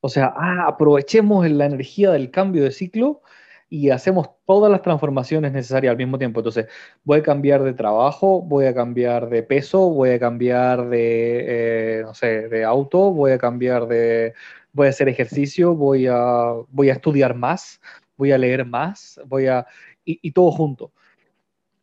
O 0.00 0.08
sea, 0.08 0.32
ah, 0.36 0.66
aprovechemos 0.68 1.48
la 1.50 1.66
energía 1.66 2.10
del 2.12 2.30
cambio 2.30 2.64
de 2.64 2.70
ciclo 2.70 3.22
y 3.68 3.90
hacemos 3.90 4.30
todas 4.46 4.70
las 4.70 4.82
transformaciones 4.82 5.52
necesarias 5.52 5.90
al 5.90 5.98
mismo 5.98 6.18
tiempo. 6.18 6.40
Entonces, 6.40 6.66
voy 7.04 7.18
a 7.20 7.22
cambiar 7.22 7.62
de 7.62 7.74
trabajo, 7.74 8.40
voy 8.42 8.66
a 8.66 8.74
cambiar 8.74 9.28
de 9.28 9.42
peso, 9.42 9.90
voy 9.90 10.10
a 10.10 10.18
cambiar 10.18 10.88
de, 10.88 11.98
eh, 11.98 12.02
no 12.02 12.14
sé, 12.14 12.48
de 12.48 12.64
auto, 12.64 13.12
voy 13.12 13.32
a 13.32 13.38
cambiar 13.38 13.86
de, 13.86 14.34
voy 14.72 14.86
a 14.86 14.90
hacer 14.90 15.08
ejercicio, 15.08 15.74
voy 15.74 16.06
a, 16.06 16.54
voy 16.70 16.90
a 16.90 16.94
estudiar 16.94 17.34
más, 17.34 17.80
voy 18.18 18.32
a 18.32 18.38
leer 18.38 18.66
más, 18.66 19.18
voy 19.26 19.46
a, 19.46 19.66
y, 20.04 20.30
todo 20.32 20.50
junto. 20.50 20.92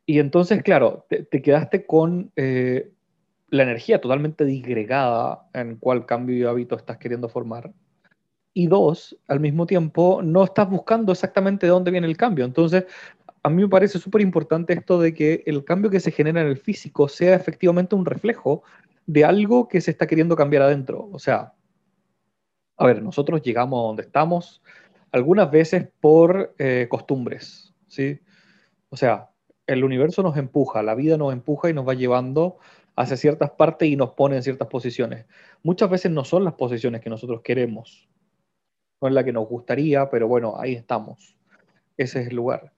Y 0.05 0.19
entonces, 0.19 0.61
claro, 0.61 1.07
te, 1.09 1.41
quedaste 1.41 1.87
con 1.87 2.31
eh, 2.35 2.91
la 3.49 3.63
energía 3.63 3.99
totalmente 3.99 4.45
disgregada 4.45 5.47
en 5.53 5.77
cuál 5.77 6.05
cambio 6.05 6.35
de 6.37 6.51
hábito 6.51 6.75
estás 6.75 6.97
queriendo 6.97 7.29
formar 7.29 7.73
y 8.53 8.67
dos, 8.67 9.17
al 9.27 9.41
mismo 9.41 9.65
tiempo, 9.65 10.21
no 10.23 10.45
estás 10.45 10.69
buscando 10.69 11.11
exactamente 11.11 11.65
de 11.65 11.71
dónde 11.71 11.91
viene 11.91 12.07
el 12.07 12.15
cambio. 12.15 12.45
Entonces, 12.45 12.85
a 13.43 13.49
mí 13.49 13.61
me 13.61 13.67
parece 13.67 13.99
súper 13.99 14.21
importante 14.21 14.73
esto 14.73 14.99
de 14.99 15.13
que 15.13 15.43
el 15.45 15.65
cambio 15.65 15.91
que 15.91 15.99
se 15.99 16.09
genera 16.09 16.41
en 16.41 16.47
el 16.47 16.57
físico 16.57 17.09
sea 17.09 17.35
efectivamente 17.35 17.95
un 17.95 18.05
reflejo 18.05 18.63
de 19.05 19.25
algo 19.25 19.67
que 19.67 19.81
se 19.81 19.91
está 19.91 20.07
queriendo 20.07 20.37
cambiar 20.37 20.63
adentro. 20.63 21.09
O 21.11 21.19
sea, 21.19 21.53
a 22.77 22.85
ver, 22.85 23.03
nosotros 23.03 23.41
llegamos 23.41 23.77
a 23.77 23.87
donde 23.87 24.03
estamos 24.03 24.61
algunas 25.15 25.49
veces 25.49 25.87
por 26.01 26.53
eh, 26.57 26.87
costumbres, 26.89 27.73
¿sí? 27.87 28.19
O 28.89 28.97
sea, 28.97 29.29
el 29.65 29.85
universo 29.85 30.21
nos 30.23 30.35
empuja, 30.35 30.83
la 30.83 30.93
vida 30.93 31.15
nos 31.15 31.31
empuja 31.31 31.69
y 31.69 31.73
nos 31.73 31.87
va 31.87 31.93
llevando 31.93 32.57
hacia 32.97 33.15
ciertas 33.15 33.51
partes 33.51 33.87
y 33.87 33.95
nos 33.95 34.11
pone 34.11 34.35
en 34.35 34.43
ciertas 34.43 34.67
posiciones. 34.67 35.25
Muchas 35.63 35.89
veces 35.89 36.11
no 36.11 36.25
son 36.25 36.43
las 36.43 36.55
posiciones 36.55 36.99
que 36.99 37.09
nosotros 37.09 37.39
queremos, 37.45 38.09
no 38.99 39.07
es 39.07 39.13
la 39.13 39.23
que 39.23 39.31
nos 39.31 39.47
gustaría, 39.47 40.09
pero 40.09 40.27
bueno, 40.27 40.55
ahí 40.59 40.73
estamos. 40.73 41.37
Ese 41.95 42.19
es 42.19 42.27
el 42.27 42.35
lugar. 42.35 42.73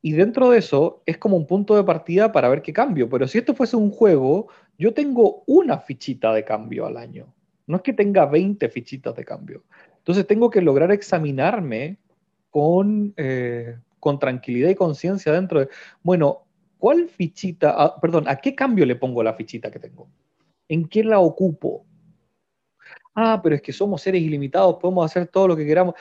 Y 0.00 0.12
dentro 0.12 0.48
de 0.48 0.60
eso 0.60 1.02
es 1.04 1.18
como 1.18 1.36
un 1.36 1.46
punto 1.46 1.76
de 1.76 1.84
partida 1.84 2.32
para 2.32 2.48
ver 2.48 2.62
qué 2.62 2.72
cambio. 2.72 3.06
Pero 3.10 3.28
si 3.28 3.36
esto 3.36 3.54
fuese 3.54 3.76
un 3.76 3.90
juego, 3.90 4.48
yo 4.78 4.94
tengo 4.94 5.42
una 5.46 5.76
fichita 5.76 6.32
de 6.32 6.46
cambio 6.46 6.86
al 6.86 6.96
año. 6.96 7.34
No 7.66 7.76
es 7.76 7.82
que 7.82 7.92
tenga 7.92 8.24
20 8.24 8.66
fichitas 8.70 9.14
de 9.14 9.26
cambio. 9.26 9.64
Entonces 10.08 10.26
tengo 10.26 10.48
que 10.48 10.62
lograr 10.62 10.90
examinarme 10.90 11.98
con, 12.48 13.12
eh, 13.18 13.76
con 14.00 14.18
tranquilidad 14.18 14.70
y 14.70 14.74
conciencia 14.74 15.30
dentro 15.34 15.60
de, 15.60 15.68
bueno, 16.02 16.46
¿cuál 16.78 17.10
fichita, 17.10 17.74
ah, 17.76 18.00
perdón, 18.00 18.26
a 18.26 18.36
qué 18.36 18.54
cambio 18.54 18.86
le 18.86 18.96
pongo 18.96 19.22
la 19.22 19.34
fichita 19.34 19.70
que 19.70 19.78
tengo? 19.78 20.08
¿En 20.66 20.88
qué 20.88 21.04
la 21.04 21.18
ocupo? 21.18 21.84
ah, 23.14 23.38
pero 23.42 23.56
es 23.56 23.60
que 23.60 23.70
somos 23.70 24.00
seres 24.00 24.22
ilimitados, 24.22 24.76
podemos 24.80 25.04
hacer 25.04 25.26
todo 25.26 25.46
lo 25.48 25.54
que 25.54 25.66
queramos. 25.66 25.94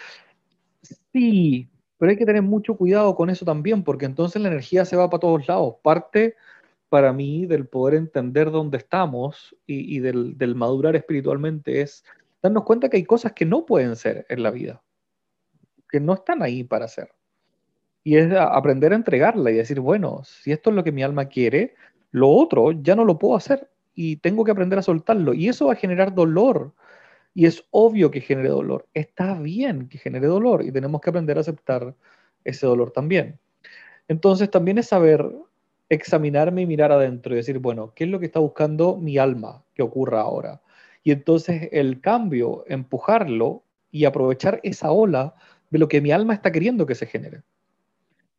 Sí, 1.11 1.67
pero 1.97 2.09
hay 2.09 2.17
que 2.17 2.25
tener 2.25 2.43
mucho 2.43 2.77
cuidado 2.77 3.13
con 3.13 3.29
eso 3.29 3.43
también, 3.43 3.83
porque 3.83 4.05
entonces 4.05 4.41
la 4.41 4.47
energía 4.47 4.85
se 4.85 4.95
va 4.95 5.09
para 5.09 5.19
todos 5.19 5.45
lados. 5.49 5.75
Parte 5.83 6.35
para 6.87 7.11
mí 7.11 7.45
del 7.45 7.67
poder 7.67 7.95
entender 7.95 8.51
dónde 8.51 8.77
estamos 8.77 9.53
y, 9.65 9.99
del, 9.99 10.37
del, 10.37 10.55
madurar 10.55 10.95
espiritualmente 10.95 11.81
es 11.81 12.05
darnos 12.41 12.63
cuenta 12.63 12.89
que 12.89 12.97
hay 12.97 13.03
cosas 13.03 13.33
que 13.33 13.45
no 13.45 13.65
pueden 13.65 13.95
ser 13.95 14.25
en 14.29 14.43
la 14.43 14.51
vida, 14.51 14.81
que 15.89 15.99
no 15.99 16.13
están 16.13 16.41
ahí 16.41 16.63
para 16.63 16.87
ser. 16.87 17.11
Y 18.03 18.17
es 18.17 18.31
aprender 18.33 18.93
a 18.93 18.95
entregarla 18.95 19.51
y 19.51 19.55
decir, 19.55 19.79
bueno, 19.79 20.21
si 20.23 20.51
esto 20.51 20.69
es 20.69 20.75
lo 20.75 20.83
que 20.83 20.91
mi 20.91 21.03
alma 21.03 21.25
quiere, 21.25 21.75
lo 22.11 22.29
otro 22.29 22.71
ya 22.71 22.95
no 22.95 23.03
lo 23.03 23.19
puedo 23.19 23.35
hacer 23.35 23.69
y 23.95 24.17
tengo 24.17 24.45
que 24.45 24.51
aprender 24.51 24.79
a 24.79 24.83
soltarlo. 24.83 25.33
Y 25.33 25.49
eso 25.49 25.67
va 25.67 25.73
a 25.73 25.77
generar 25.77 26.13
dolor 26.13 26.73
y 27.33 27.45
es 27.45 27.65
obvio 27.71 28.09
que 28.11 28.21
genere 28.21 28.49
dolor. 28.49 28.87
Está 28.93 29.39
bien 29.39 29.89
que 29.89 29.97
genere 29.97 30.27
dolor 30.27 30.63
y 30.63 30.71
tenemos 30.71 31.01
que 31.01 31.09
aprender 31.09 31.37
a 31.37 31.41
aceptar 31.41 31.95
ese 32.43 32.65
dolor 32.65 32.91
también. 32.91 33.39
Entonces 34.07 34.49
también 34.49 34.77
es 34.77 34.87
saber 34.87 35.29
examinarme 35.89 36.61
y 36.61 36.65
mirar 36.65 36.91
adentro 36.91 37.33
y 37.33 37.37
decir, 37.37 37.59
bueno, 37.59 37.93
¿qué 37.95 38.05
es 38.05 38.09
lo 38.09 38.19
que 38.19 38.25
está 38.27 38.39
buscando 38.39 38.97
mi 38.97 39.17
alma 39.17 39.63
que 39.73 39.83
ocurra 39.83 40.21
ahora? 40.21 40.61
Y 41.03 41.11
entonces 41.11 41.69
el 41.71 42.01
cambio, 42.01 42.63
empujarlo 42.67 43.63
y 43.91 44.05
aprovechar 44.05 44.59
esa 44.63 44.91
ola 44.91 45.35
de 45.69 45.79
lo 45.79 45.87
que 45.87 46.01
mi 46.01 46.11
alma 46.11 46.33
está 46.33 46.51
queriendo 46.51 46.85
que 46.85 46.95
se 46.95 47.05
genere. 47.05 47.43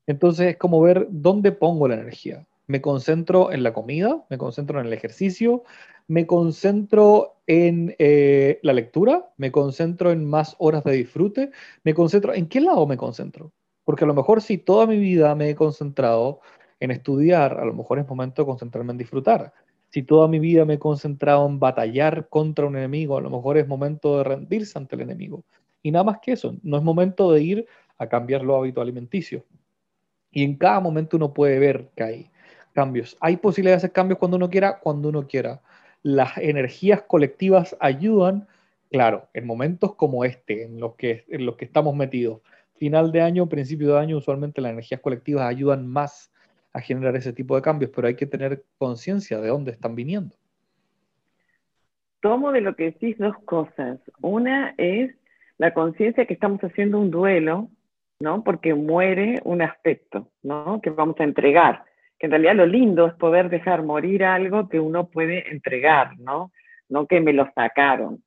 Entonces 0.06 0.48
es 0.48 0.56
como 0.56 0.80
ver 0.80 1.06
dónde 1.10 1.52
pongo 1.52 1.88
la 1.88 1.94
energía. 1.94 2.46
Me 2.66 2.80
concentro 2.80 3.52
en 3.52 3.62
la 3.62 3.72
comida, 3.72 4.24
me 4.30 4.38
concentro 4.38 4.80
en 4.80 4.86
el 4.86 4.92
ejercicio, 4.92 5.64
me 6.06 6.26
concentro 6.26 7.36
en 7.46 7.94
eh, 7.98 8.58
la 8.62 8.72
lectura, 8.72 9.30
me 9.36 9.52
concentro 9.52 10.10
en 10.10 10.24
más 10.24 10.56
horas 10.58 10.84
de 10.84 10.92
disfrute, 10.92 11.50
me 11.84 11.94
concentro, 11.94 12.34
¿en 12.34 12.48
qué 12.48 12.60
lado 12.60 12.86
me 12.86 12.96
concentro? 12.96 13.52
Porque 13.84 14.04
a 14.04 14.06
lo 14.06 14.14
mejor 14.14 14.42
si 14.42 14.58
toda 14.58 14.86
mi 14.86 14.98
vida 14.98 15.34
me 15.34 15.50
he 15.50 15.54
concentrado 15.54 16.40
en 16.80 16.90
estudiar, 16.90 17.58
a 17.58 17.64
lo 17.64 17.74
mejor 17.74 17.98
es 17.98 18.08
momento 18.08 18.42
de 18.42 18.46
concentrarme 18.46 18.92
en 18.92 18.98
disfrutar. 18.98 19.52
Si 19.90 20.02
toda 20.02 20.28
mi 20.28 20.38
vida 20.38 20.64
me 20.64 20.74
he 20.74 20.78
concentrado 20.78 21.46
en 21.46 21.58
batallar 21.58 22.28
contra 22.28 22.66
un 22.66 22.76
enemigo, 22.76 23.16
a 23.16 23.20
lo 23.20 23.30
mejor 23.30 23.56
es 23.56 23.66
momento 23.66 24.18
de 24.18 24.24
rendirse 24.24 24.78
ante 24.78 24.96
el 24.96 25.02
enemigo. 25.02 25.44
Y 25.82 25.90
nada 25.90 26.04
más 26.04 26.18
que 26.20 26.32
eso, 26.32 26.56
no 26.62 26.76
es 26.76 26.82
momento 26.82 27.32
de 27.32 27.42
ir 27.42 27.66
a 27.96 28.08
cambiar 28.08 28.42
los 28.42 28.58
hábitos 28.58 28.82
alimenticios. 28.82 29.42
Y 30.30 30.44
en 30.44 30.56
cada 30.56 30.80
momento 30.80 31.16
uno 31.16 31.32
puede 31.32 31.58
ver 31.58 31.88
que 31.96 32.02
hay 32.02 32.30
cambios. 32.74 33.16
Hay 33.20 33.38
posibilidad 33.38 33.74
de 33.74 33.78
hacer 33.78 33.92
cambios 33.92 34.18
cuando 34.18 34.36
uno 34.36 34.50
quiera, 34.50 34.78
cuando 34.80 35.08
uno 35.08 35.26
quiera 35.26 35.62
las 36.02 36.38
energías 36.38 37.02
colectivas 37.02 37.76
ayudan, 37.80 38.46
claro, 38.90 39.28
en 39.34 39.46
momentos 39.46 39.94
como 39.94 40.24
este, 40.24 40.64
en 40.64 40.78
los 40.78 40.94
que, 40.94 41.24
en 41.28 41.44
los 41.46 41.56
que 41.56 41.64
estamos 41.64 41.94
metidos. 41.94 42.40
Final 42.76 43.10
de 43.10 43.22
año, 43.22 43.48
principio 43.48 43.94
de 43.94 44.00
año, 44.00 44.18
usualmente 44.18 44.60
las 44.60 44.72
energías 44.72 45.00
colectivas 45.00 45.48
ayudan 45.48 45.86
más 45.88 46.30
a 46.78 46.82
generar 46.82 47.16
ese 47.16 47.32
tipo 47.32 47.56
de 47.56 47.62
cambios, 47.62 47.90
pero 47.94 48.08
hay 48.08 48.16
que 48.16 48.26
tener 48.26 48.64
conciencia 48.78 49.40
de 49.40 49.48
dónde 49.48 49.72
están 49.72 49.94
viniendo. 49.94 50.34
Tomo 52.20 52.52
de 52.52 52.60
lo 52.60 52.74
que 52.74 52.84
decís 52.84 53.16
dos 53.18 53.36
cosas. 53.44 54.00
Una 54.20 54.74
es 54.76 55.14
la 55.58 55.72
conciencia 55.74 56.26
que 56.26 56.34
estamos 56.34 56.60
haciendo 56.60 56.98
un 56.98 57.10
duelo, 57.10 57.68
¿no? 58.20 58.42
Porque 58.42 58.74
muere 58.74 59.40
un 59.44 59.62
aspecto, 59.62 60.30
¿no? 60.42 60.80
Que 60.80 60.90
vamos 60.90 61.18
a 61.20 61.24
entregar 61.24 61.84
que 62.18 62.26
en 62.26 62.32
realidad 62.32 62.56
lo 62.56 62.66
lindo 62.66 63.06
es 63.06 63.14
poder 63.14 63.48
dejar 63.48 63.82
morir 63.84 64.24
algo 64.24 64.68
que 64.68 64.80
uno 64.80 65.08
puede 65.08 65.50
entregar, 65.50 66.18
¿no? 66.18 66.50
No 66.88 67.06
que 67.06 67.20
me 67.20 67.32
lo 67.32 67.48
sacaron. 67.54 68.22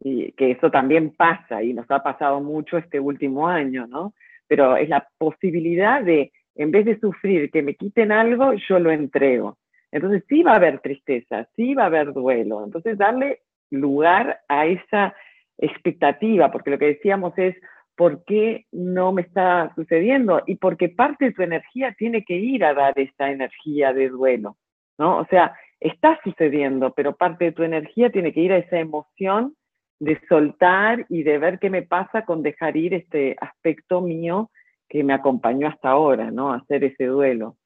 Y 0.00 0.32
que 0.32 0.50
eso 0.50 0.70
también 0.70 1.14
pasa 1.14 1.62
y 1.62 1.72
nos 1.72 1.88
ha 1.90 2.02
pasado 2.02 2.40
mucho 2.40 2.76
este 2.76 2.98
último 2.98 3.46
año, 3.46 3.86
¿no? 3.86 4.14
Pero 4.48 4.76
es 4.76 4.88
la 4.88 5.08
posibilidad 5.18 6.02
de, 6.02 6.32
en 6.54 6.70
vez 6.70 6.84
de 6.84 6.98
sufrir 6.98 7.50
que 7.50 7.62
me 7.62 7.74
quiten 7.74 8.12
algo, 8.12 8.52
yo 8.68 8.78
lo 8.78 8.90
entrego. 8.90 9.58
Entonces 9.90 10.24
sí 10.28 10.42
va 10.42 10.52
a 10.52 10.56
haber 10.56 10.80
tristeza, 10.80 11.48
sí 11.56 11.74
va 11.74 11.84
a 11.84 11.86
haber 11.86 12.12
duelo. 12.12 12.64
Entonces 12.64 12.96
darle 12.96 13.40
lugar 13.70 14.40
a 14.48 14.66
esa 14.66 15.14
expectativa, 15.58 16.50
porque 16.50 16.70
lo 16.70 16.78
que 16.78 16.86
decíamos 16.86 17.34
es, 17.36 17.56
por 17.94 18.24
qué 18.24 18.66
no 18.72 19.12
me 19.12 19.22
está 19.22 19.72
sucediendo 19.74 20.42
y 20.46 20.56
porque 20.56 20.88
parte 20.88 21.26
de 21.26 21.32
tu 21.32 21.42
energía 21.42 21.94
tiene 21.98 22.24
que 22.24 22.36
ir 22.36 22.64
a 22.64 22.74
dar 22.74 22.98
esta 22.98 23.30
energía 23.30 23.92
de 23.92 24.08
duelo, 24.08 24.56
¿no? 24.98 25.18
O 25.18 25.26
sea, 25.26 25.54
está 25.78 26.18
sucediendo, 26.24 26.94
pero 26.94 27.16
parte 27.16 27.46
de 27.46 27.52
tu 27.52 27.62
energía 27.62 28.10
tiene 28.10 28.32
que 28.32 28.40
ir 28.40 28.52
a 28.52 28.58
esa 28.58 28.78
emoción 28.78 29.54
de 30.00 30.18
soltar 30.28 31.06
y 31.10 31.22
de 31.22 31.38
ver 31.38 31.58
qué 31.58 31.70
me 31.70 31.82
pasa 31.82 32.24
con 32.24 32.42
dejar 32.42 32.76
ir 32.76 32.94
este 32.94 33.36
aspecto 33.40 34.00
mío 34.00 34.50
que 34.92 35.02
me 35.02 35.14
acompañó 35.14 35.68
hasta 35.68 35.88
ahora, 35.88 36.30
¿no? 36.30 36.52
Hacer 36.52 36.84
ese 36.84 37.06
duelo. 37.06 37.56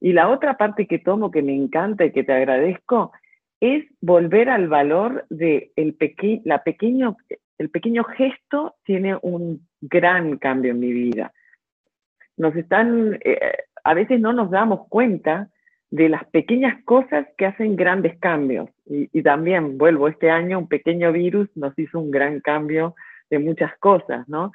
Y 0.00 0.12
la 0.14 0.28
otra 0.28 0.56
parte 0.56 0.88
que 0.88 0.98
tomo 0.98 1.30
que 1.30 1.40
me 1.40 1.54
encanta 1.54 2.04
y 2.04 2.10
que 2.10 2.24
te 2.24 2.32
agradezco 2.32 3.12
es 3.60 3.84
volver 4.00 4.50
al 4.50 4.66
valor 4.66 5.24
de 5.30 5.70
el, 5.76 5.96
la 6.42 6.64
pequeño, 6.64 7.16
el 7.56 7.70
pequeño 7.70 8.02
gesto 8.02 8.74
tiene 8.82 9.16
un 9.22 9.68
gran 9.80 10.38
cambio 10.38 10.72
en 10.72 10.80
mi 10.80 10.92
vida. 10.92 11.32
Nos 12.36 12.56
están, 12.56 13.16
eh, 13.24 13.38
a 13.84 13.94
veces 13.94 14.18
no 14.18 14.32
nos 14.32 14.50
damos 14.50 14.88
cuenta 14.88 15.50
de 15.92 16.08
las 16.08 16.24
pequeñas 16.30 16.82
cosas 16.82 17.28
que 17.38 17.46
hacen 17.46 17.76
grandes 17.76 18.18
cambios. 18.18 18.68
Y, 18.86 19.22
también, 19.22 19.78
vuelvo, 19.78 20.08
este 20.08 20.30
año 20.30 20.58
un 20.58 20.66
pequeño 20.66 21.12
virus 21.12 21.48
nos 21.54 21.78
hizo 21.78 22.00
un 22.00 22.10
gran 22.10 22.40
cambio 22.40 22.96
de 23.30 23.38
muchas 23.38 23.70
cosas, 23.78 24.28
¿no? 24.28 24.50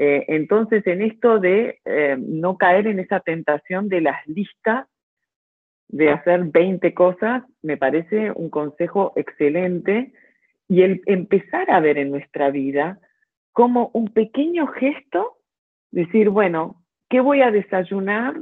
Eh, 0.00 0.24
entonces, 0.28 0.86
en 0.86 1.02
esto 1.02 1.40
de 1.40 1.80
eh, 1.84 2.16
no 2.16 2.56
caer 2.56 2.86
en 2.86 3.00
esa 3.00 3.18
tentación 3.18 3.88
de 3.88 4.00
las 4.00 4.24
listas 4.28 4.86
de 5.88 6.10
hacer 6.10 6.44
20 6.44 6.94
cosas, 6.94 7.42
me 7.62 7.76
parece 7.76 8.30
un 8.30 8.48
consejo 8.48 9.12
excelente. 9.16 10.12
Y 10.68 10.82
el 10.82 11.02
empezar 11.06 11.68
a 11.70 11.80
ver 11.80 11.98
en 11.98 12.10
nuestra 12.10 12.50
vida 12.50 13.00
como 13.52 13.90
un 13.92 14.12
pequeño 14.12 14.68
gesto, 14.68 15.38
decir, 15.90 16.28
bueno, 16.28 16.76
¿qué 17.08 17.20
voy 17.20 17.42
a 17.42 17.50
desayunar 17.50 18.34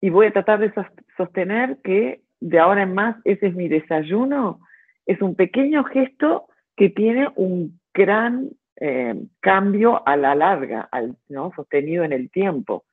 y 0.00 0.10
voy 0.10 0.26
a 0.26 0.32
tratar 0.32 0.60
de 0.60 0.72
sostener 1.16 1.78
que 1.82 2.20
de 2.38 2.58
ahora 2.60 2.82
en 2.82 2.94
más 2.94 3.16
ese 3.24 3.48
es 3.48 3.54
mi 3.54 3.66
desayuno, 3.66 4.60
es 5.06 5.20
un 5.22 5.34
pequeño 5.34 5.82
gesto 5.84 6.46
que 6.76 6.88
tiene 6.88 7.28
un 7.34 7.80
gran 7.94 8.50
eh, 8.84 9.14
cambio 9.38 10.02
a 10.04 10.16
la 10.16 10.34
larga, 10.34 10.88
sostenido 11.54 12.02
en 12.02 12.12
el 12.12 12.32
tiempo, 12.32 12.84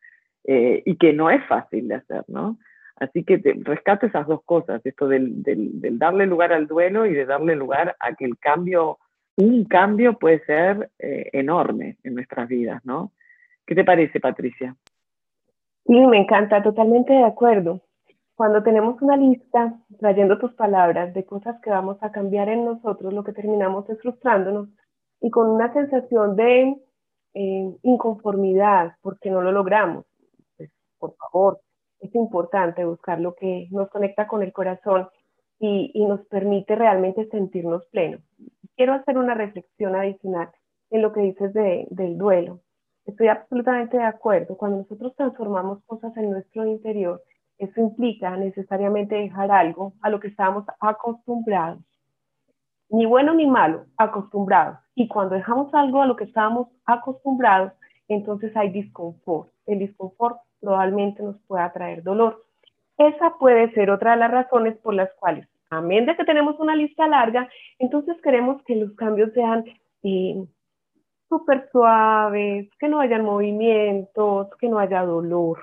eh, 0.44 0.84
y 0.86 0.98
que 0.98 1.14
no 1.14 1.32
es 1.32 1.44
fácil 1.48 1.88
de 1.88 1.96
hacer, 1.96 2.26
¿no? 2.28 2.60
Así 2.98 3.24
que 3.24 3.40
te, 3.40 3.56
rescato 3.64 4.06
esas 4.06 4.28
dos 4.28 4.44
cosas, 4.46 4.86
esto 4.86 5.08
del, 5.08 5.42
del, 5.42 5.98
darle 5.98 6.28
lugar 6.28 6.54
al 6.54 6.68
duelo 6.68 7.08
y 7.08 7.16
de 7.16 7.26
darle 7.26 7.56
lugar 7.56 7.96
a 8.00 8.14
que 8.14 8.26
el 8.26 8.38
cambio, 8.38 9.00
un 9.36 9.66
cambio 9.66 10.20
puede 10.20 10.46
ser 10.46 10.92
eh, 11.00 11.32
enorme 11.34 11.98
en 12.04 12.14
nuestras 12.14 12.48
vidas, 12.48 12.86
¿no? 12.86 13.12
¿Qué 13.66 13.74
te 13.74 13.84
parece, 13.84 14.20
Patricia? 14.20 14.76
Sí, 15.88 16.00
me 16.06 16.20
encanta, 16.20 16.62
totalmente 16.62 17.14
de 17.14 17.24
acuerdo. 17.24 17.82
Cuando 18.36 18.62
tenemos 18.62 19.02
una 19.02 19.18
lista, 19.18 19.74
trayendo 19.98 20.38
tus 20.38 20.54
palabras, 20.54 21.16
de 21.16 21.26
cosas 21.26 21.60
que 21.64 21.72
vamos 21.72 21.98
a 22.02 22.12
cambiar 22.12 22.48
en 22.48 22.64
nosotros, 22.64 23.12
lo 23.12 23.24
que 23.24 23.34
terminamos 23.34 23.90
es 23.90 24.00
frustrándonos 24.00 24.70
y 25.22 25.30
con 25.30 25.50
una 25.50 25.72
sensación 25.74 26.36
de 26.36 26.76
eh, 27.34 27.78
inconformidad 27.84 28.94
porque 29.02 29.30
no 29.30 29.42
lo 29.42 29.52
logramos. 29.52 30.06
Pues, 30.58 30.72
por 30.98 31.16
favor, 31.16 31.60
es 32.00 32.14
importante 32.16 32.86
buscar 32.86 33.20
lo 33.20 33.36
que 33.36 33.68
nos 33.72 33.90
conecta 33.90 34.28
con 34.28 34.42
el 34.44 34.54
corazón 34.54 35.10
y, 35.60 35.92
y 35.94 36.06
nos 36.06 36.26
permite 36.28 36.76
realmente 36.76 37.28
sentirnos 37.30 37.86
plenos. 37.88 38.22
Quiero 38.76 38.94
hacer 38.94 39.18
una 39.18 39.34
reflexión 39.34 39.96
adicional 39.96 40.50
en 40.90 41.02
lo 41.02 41.12
que 41.12 41.22
dices 41.22 41.54
de, 41.54 41.88
del 41.90 42.18
duelo. 42.18 42.62
Estoy 43.06 43.28
absolutamente 43.28 43.98
de 43.98 44.04
acuerdo. 44.04 44.56
Cuando 44.56 44.78
nosotros 44.78 45.16
transformamos 45.16 45.84
cosas 45.86 46.16
en 46.18 46.32
nuestro 46.32 46.66
interior, 46.66 47.22
eso 47.58 47.82
implica 47.82 48.36
necesariamente 48.38 49.16
dejar 49.16 49.52
algo 49.52 49.94
a 50.02 50.10
lo 50.10 50.20
que 50.20 50.30
estábamos 50.30 50.66
acostumbrados. 50.80 51.80
Ni 52.90 53.06
bueno 53.06 53.34
ni 53.34 53.46
malo, 53.46 53.86
acostumbrados. 53.98 54.80
Y 55.00 55.08
cuando 55.08 55.36
dejamos 55.36 55.74
algo 55.74 56.02
a 56.02 56.06
lo 56.06 56.18
que 56.18 56.26
estábamos 56.26 56.68
acostumbrados, 56.86 57.72
entonces 58.10 58.52
hay 58.58 58.70
disconfort. 58.70 59.50
El 59.66 59.80
disconfort 59.80 60.40
probablemente 60.60 61.24
nos 61.24 61.40
pueda 61.48 61.72
traer 61.72 62.04
dolor. 62.04 62.44
Esa 62.98 63.38
puede 63.40 63.72
ser 63.72 63.92
otra 63.92 64.12
de 64.12 64.18
las 64.18 64.30
razones 64.30 64.78
por 64.80 64.94
las 64.94 65.10
cuales, 65.14 65.48
amén 65.70 66.06
de 66.06 66.18
que 66.18 66.26
tenemos 66.26 66.60
una 66.60 66.76
lista 66.76 67.08
larga, 67.08 67.48
entonces 67.78 68.18
queremos 68.22 68.62
que 68.64 68.76
los 68.76 68.92
cambios 68.96 69.32
sean 69.32 69.64
eh, 70.04 70.44
súper 71.30 71.70
suaves, 71.72 72.68
que 72.78 72.90
no 72.90 73.00
hayan 73.00 73.24
movimientos, 73.24 74.50
que 74.60 74.68
no 74.68 74.80
haya 74.80 75.04
dolor. 75.04 75.60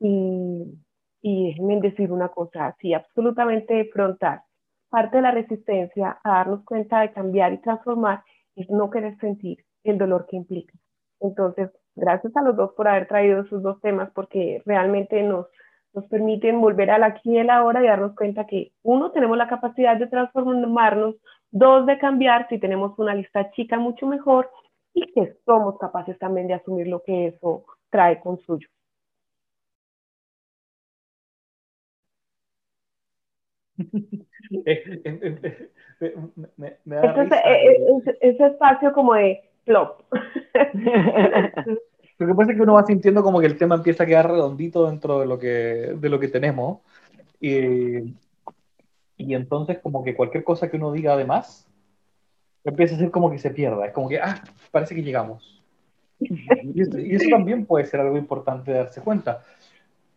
Y, 0.00 0.72
y 1.20 1.48
déjenme 1.48 1.82
decir 1.82 2.10
una 2.10 2.28
cosa 2.28 2.68
así, 2.68 2.94
absolutamente 2.94 3.90
frontal. 3.92 4.40
Parte 4.88 5.18
de 5.18 5.22
la 5.22 5.32
resistencia 5.32 6.18
a 6.24 6.30
darnos 6.30 6.64
cuenta 6.64 7.02
de 7.02 7.12
cambiar 7.12 7.52
y 7.52 7.58
transformar 7.58 8.22
no 8.68 8.90
querer 8.90 9.16
sentir 9.18 9.64
el 9.84 9.98
dolor 9.98 10.26
que 10.28 10.36
implica. 10.36 10.74
Entonces, 11.20 11.70
gracias 11.96 12.36
a 12.36 12.42
los 12.42 12.56
dos 12.56 12.72
por 12.74 12.88
haber 12.88 13.08
traído 13.08 13.42
esos 13.42 13.62
dos 13.62 13.80
temas, 13.80 14.10
porque 14.14 14.62
realmente 14.64 15.22
nos, 15.22 15.46
nos 15.92 16.06
permiten 16.06 16.60
volver 16.60 16.90
al 16.90 17.02
aquí 17.02 17.32
y 17.32 17.38
el 17.38 17.50
ahora 17.50 17.82
y 17.82 17.86
darnos 17.86 18.14
cuenta 18.14 18.46
que, 18.46 18.72
uno, 18.82 19.10
tenemos 19.12 19.36
la 19.36 19.48
capacidad 19.48 19.96
de 19.96 20.06
transformarnos, 20.06 21.16
dos, 21.50 21.86
de 21.86 21.98
cambiar 21.98 22.48
si 22.48 22.58
tenemos 22.58 22.98
una 22.98 23.14
lista 23.14 23.50
chica 23.52 23.78
mucho 23.78 24.06
mejor, 24.06 24.50
y 24.94 25.12
que 25.12 25.36
somos 25.44 25.78
capaces 25.78 26.18
también 26.18 26.48
de 26.48 26.54
asumir 26.54 26.88
lo 26.88 27.02
que 27.02 27.28
eso 27.28 27.64
trae 27.90 28.20
con 28.20 28.38
suyo. 28.40 28.68
Entonces, 36.00 37.38
ese 38.20 38.46
espacio 38.46 38.92
como 38.92 39.14
de 39.14 39.42
plop. 39.64 40.02
Lo 42.18 42.26
que 42.26 42.34
pasa 42.34 42.50
es 42.50 42.56
que 42.56 42.62
uno 42.62 42.74
va 42.74 42.84
sintiendo 42.84 43.22
como 43.22 43.40
que 43.40 43.46
el 43.46 43.56
tema 43.56 43.76
empieza 43.76 44.02
a 44.02 44.06
quedar 44.06 44.28
redondito 44.28 44.86
dentro 44.86 45.20
de 45.20 45.26
lo 45.26 45.38
que, 45.38 45.94
de 45.96 46.08
lo 46.08 46.18
que 46.18 46.28
tenemos. 46.28 46.80
Y, 47.40 48.14
y 49.16 49.34
entonces 49.34 49.78
como 49.78 50.02
que 50.02 50.16
cualquier 50.16 50.42
cosa 50.42 50.68
que 50.68 50.76
uno 50.76 50.90
diga 50.90 51.12
además 51.12 51.68
empieza 52.64 52.96
a 52.96 52.98
ser 52.98 53.10
como 53.10 53.30
que 53.30 53.38
se 53.38 53.50
pierda. 53.50 53.86
Es 53.86 53.92
como 53.92 54.08
que, 54.08 54.18
ah, 54.18 54.42
parece 54.72 54.94
que 54.94 55.02
llegamos. 55.02 55.62
Y 56.20 56.82
eso, 57.14 57.28
también 57.30 57.64
puede 57.64 57.86
ser 57.86 58.00
algo 58.00 58.18
importante 58.18 58.72
de 58.72 58.78
darse 58.78 59.00
cuenta. 59.00 59.44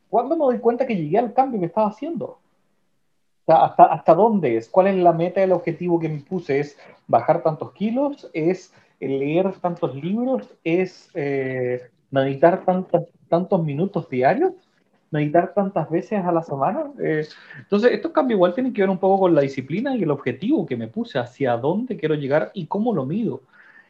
¿Cuándo 0.10 0.36
me 0.36 0.46
doy 0.46 0.60
cuenta 0.60 0.88
que 0.88 0.96
llegué 0.96 1.20
al 1.20 1.34
cambio 1.34 1.60
que 1.60 1.68
estaba 1.68 1.88
haciendo? 1.88 2.40
¿Hasta, 3.56 3.86
¿Hasta 3.86 4.14
dónde 4.14 4.58
es? 4.58 4.70
¿Cuál 4.70 4.88
es 4.88 4.96
la 4.96 5.14
meta, 5.14 5.44
el 5.44 5.52
objetivo 5.52 6.00
que 6.00 6.10
me 6.10 6.20
puse? 6.20 6.60
¿Es 6.60 6.78
bajar 7.08 7.44
tantos 7.44 7.72
kilos? 7.74 8.30
¿Es 8.34 8.74
leer 9.00 9.52
tantos 9.60 9.96
libros? 9.96 10.50
¿Es 10.64 11.10
eh, 11.14 11.90
meditar 12.12 12.66
tantos, 12.66 13.04
tantos 13.30 13.64
minutos 13.64 14.10
diarios? 14.10 14.54
meditar 15.12 15.54
tantas 15.54 15.90
veces 15.90 16.24
a 16.24 16.32
la 16.32 16.42
semana. 16.42 16.92
Eh, 17.00 17.28
entonces, 17.60 17.92
estos 17.92 18.12
cambios 18.12 18.38
igual 18.38 18.54
tienen 18.54 18.74
que 18.74 18.82
ver 18.82 18.90
un 18.90 18.98
poco 18.98 19.20
con 19.20 19.36
la 19.36 19.42
disciplina 19.42 19.96
y 19.96 20.04
el 20.04 20.12
objetivo 20.12 20.66
que 20.66 20.78
me 20.78 20.88
puse, 20.88 21.20
hacia 21.20 21.58
dónde 21.58 21.98
quiero 21.98 22.16
llegar 22.16 22.52
y 22.54 22.66
cómo 22.66 22.96
lo 22.96 23.06
mido. 23.06 23.42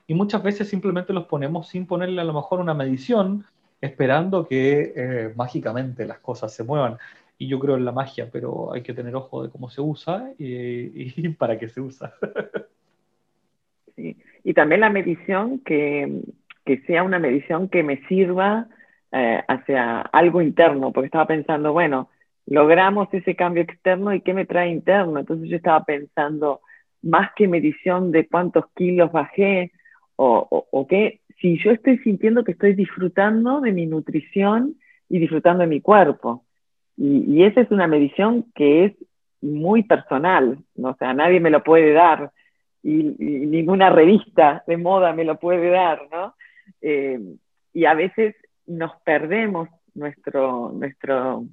Y 0.08 0.13
muchas 0.15 0.43
veces 0.43 0.67
simplemente 0.67 1.13
los 1.13 1.26
ponemos 1.26 1.69
sin 1.69 1.86
ponerle 1.86 2.21
a 2.21 2.26
lo 2.26 2.34
mejor 2.34 2.60
una 2.60 2.74
medición, 2.74 3.45
esperando 3.80 4.47
que 4.47 4.93
eh, 4.95 5.34
mágicamente 5.36 6.06
las 6.06 6.19
cosas 6.19 6.54
se 6.54 6.63
muevan. 6.63 6.97
Y 7.41 7.47
yo 7.47 7.58
creo 7.58 7.75
en 7.75 7.86
la 7.86 7.91
magia, 7.91 8.30
pero 8.32 8.71
hay 8.71 8.84
que 8.84 8.93
tener 8.93 9.15
ojo 9.15 9.41
de 9.41 9.49
cómo 9.49 9.67
se 9.67 9.82
usa 9.82 10.32
y, 10.38 11.27
para 11.30 11.58
qué 11.58 11.69
se 11.69 11.82
usa. 11.82 12.13
Sí. 13.95 14.15
Y 14.43 14.54
también 14.54 14.82
la 14.82 14.91
medición, 14.91 15.58
que, 15.58 16.21
que 16.65 16.82
sea 16.82 17.01
una 17.01 17.17
medición 17.17 17.67
que 17.67 17.82
me 17.82 17.97
sirva 18.08 18.67
eh, 19.12 19.41
hacia 19.47 20.01
algo 20.01 20.43
interno, 20.43 20.91
porque 20.91 21.08
estaba 21.08 21.25
pensando, 21.25 21.73
bueno, 21.73 22.10
logramos 22.45 23.12
ese 23.12 23.36
cambio 23.36 23.63
externo 23.63 24.13
y 24.13 24.21
qué 24.21 24.36
me 24.36 24.45
trae 24.45 24.69
interno. 24.69 25.19
Entonces 25.19 25.49
yo 25.49 25.56
estaba 25.56 25.84
pensando, 25.84 26.62
más 27.01 27.32
que 27.36 27.47
medición 27.47 28.12
de 28.12 28.27
cuántos 28.27 28.65
kilos 28.75 29.12
bajé 29.12 29.71
o, 30.15 30.67
o, 30.69 30.88
qué, 30.88 31.21
si 31.39 31.58
yo 31.58 31.71
estoy 31.71 31.97
sintiendo 31.97 32.43
que 32.43 32.51
estoy 32.51 32.75
disfrutando 32.75 33.62
de 33.62 33.71
mi 33.71 33.88
nutrición 33.88 34.75
y 35.10 35.17
disfrutando 35.17 35.62
de 35.62 35.69
mi 35.69 35.82
cuerpo. 35.82 36.45
Y, 37.03 37.43
esa 37.43 37.61
es 37.61 37.71
una 37.71 37.87
medición 37.87 38.45
que 38.53 38.85
es 38.85 38.93
muy 39.41 39.81
personal, 39.81 40.59
o 40.79 40.93
sea, 40.99 41.15
nadie 41.15 41.39
me 41.39 41.49
lo 41.49 41.63
puede 41.63 41.93
dar 41.93 42.31
y, 42.83 43.01
ninguna 43.01 43.89
revista 43.89 44.63
de 44.67 44.77
moda 44.77 45.11
me 45.11 45.23
lo 45.23 45.39
puede 45.39 45.71
dar, 45.71 46.07
¿no? 46.11 46.35
Eh, 46.79 47.19
y 47.73 47.85
a 47.85 47.95
veces 47.95 48.35
nos 48.67 48.91
perdemos 49.01 49.67
nuestro, 49.95 50.71
nuestro, 50.73 51.45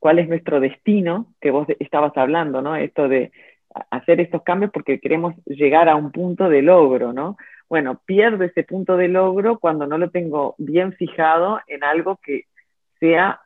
cuál 0.00 0.18
es 0.18 0.28
nuestro 0.28 0.58
destino, 0.58 1.34
que 1.40 1.52
vos 1.52 1.68
estabas 1.78 2.16
hablando, 2.16 2.60
¿no? 2.60 2.74
Esto 2.74 3.06
de 3.06 3.30
hacer 3.92 4.20
estos 4.20 4.42
cambios 4.42 4.72
porque 4.72 4.98
queremos 4.98 5.36
llegar 5.46 5.88
a 5.88 5.94
un 5.94 6.10
punto 6.10 6.48
de 6.48 6.62
logro, 6.62 7.12
¿no? 7.12 7.36
Bueno, 7.68 8.00
pierdo 8.04 8.42
ese 8.42 8.64
punto 8.64 8.96
de 8.96 9.06
logro 9.06 9.60
cuando 9.60 9.86
no 9.86 9.98
lo 9.98 10.10
tengo 10.10 10.56
bien 10.58 10.94
fijado 10.94 11.60
en 11.68 11.84
algo 11.84 12.18
que 12.20 12.46
sea 12.98 13.40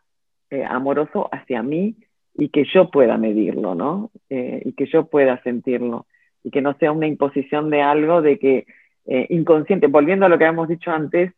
eh, 0.55 0.64
amoroso 0.64 1.29
hacia 1.33 1.64
mí 1.64 1.97
y 2.33 2.51
que 2.51 2.64
yo 2.73 2.90
pueda 2.90 3.17
medirlo, 3.17 3.75
¿no? 3.75 4.12
Eh, 4.31 4.62
y 4.64 4.73
que 4.75 4.87
yo 4.87 5.07
pueda 5.07 5.43
sentirlo 5.43 6.07
y 6.45 6.53
que 6.53 6.62
no 6.62 6.75
sea 6.75 6.93
una 6.93 7.09
imposición 7.09 7.71
de 7.71 7.83
algo 7.83 8.23
de 8.23 8.38
que 8.38 8.67
eh, 9.07 9.27
inconsciente, 9.31 9.88
volviendo 9.88 10.27
a 10.27 10.29
lo 10.29 10.38
que 10.38 10.45
habíamos 10.45 10.69
dicho 10.69 10.93
antes, 10.93 11.33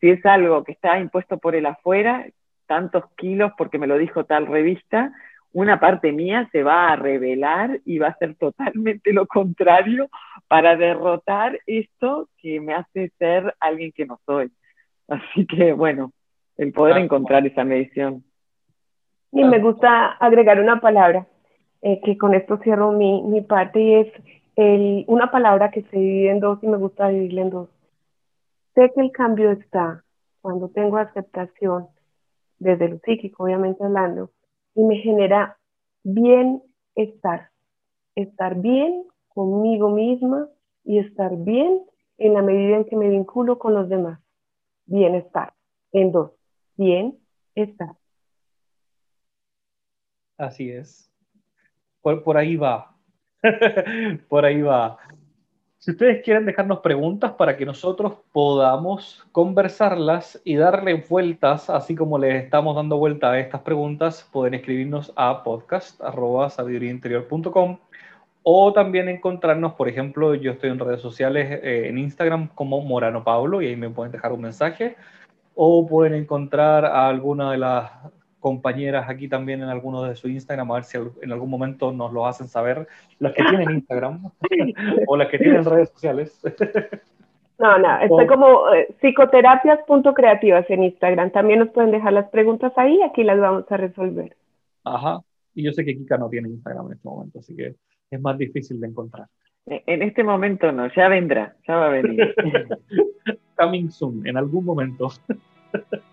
si 0.00 0.10
es 0.10 0.24
algo 0.24 0.62
que 0.62 0.70
está 0.70 1.00
impuesto 1.00 1.38
por 1.38 1.56
el 1.56 1.66
afuera, 1.66 2.26
tantos 2.66 3.04
kilos 3.16 3.50
porque 3.58 3.78
me 3.78 3.88
lo 3.88 3.98
dijo 3.98 4.24
tal 4.24 4.46
revista, 4.46 5.12
una 5.52 5.80
parte 5.80 6.12
mía 6.12 6.48
se 6.52 6.62
va 6.62 6.90
a 6.90 6.96
revelar 6.96 7.80
y 7.84 7.98
va 7.98 8.08
a 8.08 8.18
ser 8.18 8.36
totalmente 8.36 9.12
lo 9.12 9.26
contrario 9.26 10.08
para 10.46 10.76
derrotar 10.76 11.58
esto 11.66 12.28
que 12.40 12.60
me 12.60 12.74
hace 12.74 13.10
ser 13.18 13.52
alguien 13.58 13.90
que 13.90 14.06
no 14.06 14.20
soy. 14.24 14.52
Así 15.08 15.44
que 15.46 15.72
bueno, 15.72 16.12
el 16.56 16.72
poder 16.72 16.98
encontrar 16.98 17.44
esa 17.46 17.64
medición. 17.64 18.22
Y 19.32 19.44
me 19.44 19.60
gusta 19.60 20.12
agregar 20.12 20.60
una 20.60 20.80
palabra, 20.80 21.26
eh, 21.82 22.00
que 22.04 22.18
con 22.18 22.34
esto 22.34 22.58
cierro 22.58 22.92
mi, 22.92 23.22
mi 23.22 23.42
parte, 23.42 23.80
y 23.80 23.94
es 23.94 24.12
el, 24.56 25.04
una 25.06 25.30
palabra 25.30 25.70
que 25.70 25.82
se 25.82 25.96
divide 25.96 26.30
en 26.30 26.40
dos 26.40 26.58
y 26.62 26.66
me 26.66 26.76
gusta 26.76 27.08
dividirla 27.08 27.42
en 27.42 27.50
dos. 27.50 27.68
Sé 28.74 28.90
que 28.94 29.00
el 29.00 29.12
cambio 29.12 29.50
está 29.52 30.04
cuando 30.40 30.68
tengo 30.68 30.96
aceptación, 30.96 31.88
desde 32.58 32.88
lo 32.88 32.98
psíquico, 32.98 33.44
obviamente 33.44 33.84
hablando, 33.84 34.30
y 34.74 34.82
me 34.82 34.96
genera 34.96 35.56
bienestar, 36.02 37.50
estar 38.14 38.56
bien 38.56 39.04
conmigo 39.28 39.90
misma 39.90 40.48
y 40.84 40.98
estar 40.98 41.36
bien 41.36 41.82
en 42.18 42.34
la 42.34 42.42
medida 42.42 42.76
en 42.76 42.84
que 42.84 42.96
me 42.96 43.08
vinculo 43.08 43.58
con 43.58 43.74
los 43.74 43.88
demás. 43.88 44.20
Bienestar. 44.86 45.52
En 45.92 46.12
dos, 46.12 46.32
bienestar. 46.76 47.99
Así 50.40 50.70
es. 50.70 51.12
Por, 52.00 52.22
por 52.22 52.38
ahí 52.38 52.56
va. 52.56 52.96
por 54.28 54.46
ahí 54.46 54.62
va. 54.62 54.96
Si 55.78 55.90
ustedes 55.90 56.24
quieren 56.24 56.46
dejarnos 56.46 56.78
preguntas 56.80 57.32
para 57.32 57.58
que 57.58 57.66
nosotros 57.66 58.14
podamos 58.32 59.26
conversarlas 59.32 60.40
y 60.44 60.54
darle 60.56 61.04
vueltas, 61.08 61.70
así 61.70 61.94
como 61.94 62.18
les 62.18 62.42
estamos 62.42 62.74
dando 62.76 62.96
vuelta 62.96 63.32
a 63.32 63.38
estas 63.38 63.60
preguntas, 63.60 64.26
pueden 64.32 64.54
escribirnos 64.54 65.12
a 65.16 65.42
podcast.sabiduríainterior.com 65.42 67.78
o 68.42 68.72
también 68.72 69.10
encontrarnos, 69.10 69.74
por 69.74 69.86
ejemplo, 69.88 70.34
yo 70.34 70.52
estoy 70.52 70.70
en 70.70 70.78
redes 70.78 71.02
sociales, 71.02 71.60
eh, 71.62 71.88
en 71.88 71.98
Instagram 71.98 72.48
como 72.54 72.80
Morano 72.80 73.22
Pablo 73.24 73.60
y 73.60 73.66
ahí 73.66 73.76
me 73.76 73.90
pueden 73.90 74.12
dejar 74.12 74.32
un 74.32 74.40
mensaje 74.40 74.96
o 75.54 75.86
pueden 75.86 76.14
encontrar 76.14 76.86
alguna 76.86 77.52
de 77.52 77.58
las 77.58 77.90
compañeras 78.40 79.08
aquí 79.08 79.28
también 79.28 79.62
en 79.62 79.68
alguno 79.68 80.02
de 80.02 80.16
su 80.16 80.28
Instagram, 80.28 80.70
a 80.72 80.74
ver 80.74 80.84
si 80.84 80.98
en 80.98 81.30
algún 81.30 81.50
momento 81.50 81.92
nos 81.92 82.12
lo 82.12 82.26
hacen 82.26 82.48
saber, 82.48 82.88
las 83.18 83.34
que 83.34 83.44
tienen 83.44 83.70
Instagram 83.70 84.30
o 85.06 85.16
las 85.16 85.28
que 85.28 85.38
tienen 85.38 85.64
redes 85.64 85.90
sociales. 85.90 86.40
No, 87.58 87.78
no, 87.78 88.00
estoy 88.00 88.26
como 88.26 88.72
eh, 88.72 88.88
psicoterapias.creativas 89.00 90.68
en 90.70 90.84
Instagram. 90.84 91.30
También 91.30 91.58
nos 91.58 91.68
pueden 91.68 91.90
dejar 91.90 92.14
las 92.14 92.30
preguntas 92.30 92.72
ahí, 92.76 93.00
aquí 93.02 93.22
las 93.22 93.38
vamos 93.38 93.70
a 93.70 93.76
resolver. 93.76 94.34
Ajá, 94.82 95.20
y 95.54 95.62
yo 95.64 95.72
sé 95.72 95.84
que 95.84 95.94
Kika 95.94 96.16
no 96.16 96.30
tiene 96.30 96.48
Instagram 96.48 96.86
en 96.86 96.92
este 96.94 97.08
momento, 97.08 97.38
así 97.38 97.54
que 97.54 97.74
es 98.10 98.20
más 98.20 98.38
difícil 98.38 98.80
de 98.80 98.86
encontrar. 98.86 99.26
En 99.66 100.02
este 100.02 100.24
momento 100.24 100.72
no, 100.72 100.92
ya 100.94 101.08
vendrá, 101.08 101.54
ya 101.68 101.76
va 101.76 101.86
a 101.86 101.90
venir. 101.90 102.34
Coming 103.56 103.90
soon, 103.90 104.26
en 104.26 104.36
algún 104.36 104.64
momento. 104.64 105.10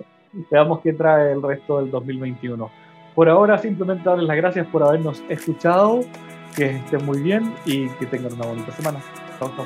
Veamos 0.49 0.79
qué 0.81 0.93
trae 0.93 1.31
el 1.31 1.41
resto 1.41 1.79
del 1.79 1.91
2021. 1.91 2.69
Por 3.15 3.29
ahora, 3.29 3.57
simplemente 3.57 4.07
darles 4.07 4.27
las 4.27 4.37
gracias 4.37 4.67
por 4.67 4.83
habernos 4.83 5.23
escuchado, 5.29 6.01
que 6.55 6.77
estén 6.77 7.05
muy 7.05 7.21
bien 7.21 7.53
y 7.65 7.89
que 7.89 8.05
tengan 8.05 8.33
una 8.33 8.45
bonita 8.45 8.71
semana. 8.71 8.99
Chao, 9.39 9.51
chao. 9.55 9.65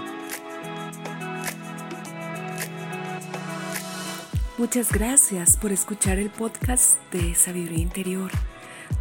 Muchas 4.58 4.92
gracias 4.92 5.58
por 5.58 5.72
escuchar 5.72 6.20
el 6.20 6.30
podcast 6.30 7.02
de 7.12 7.34
Sabiduría 7.34 7.80
Interior, 7.80 8.30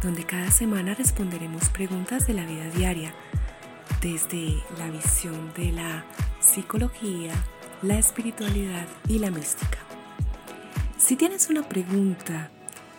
donde 0.01 0.23
cada 0.23 0.49
semana 0.49 0.95
responderemos 0.95 1.69
preguntas 1.69 2.25
de 2.25 2.33
la 2.33 2.45
vida 2.45 2.65
diaria, 2.75 3.13
desde 4.01 4.55
la 4.79 4.89
visión 4.89 5.53
de 5.55 5.71
la 5.71 6.03
psicología, 6.39 7.33
la 7.83 7.99
espiritualidad 7.99 8.87
y 9.07 9.19
la 9.19 9.29
mística. 9.29 9.90
Si 11.03 11.15
tienes 11.15 11.49
una 11.49 11.67
pregunta 11.67 12.51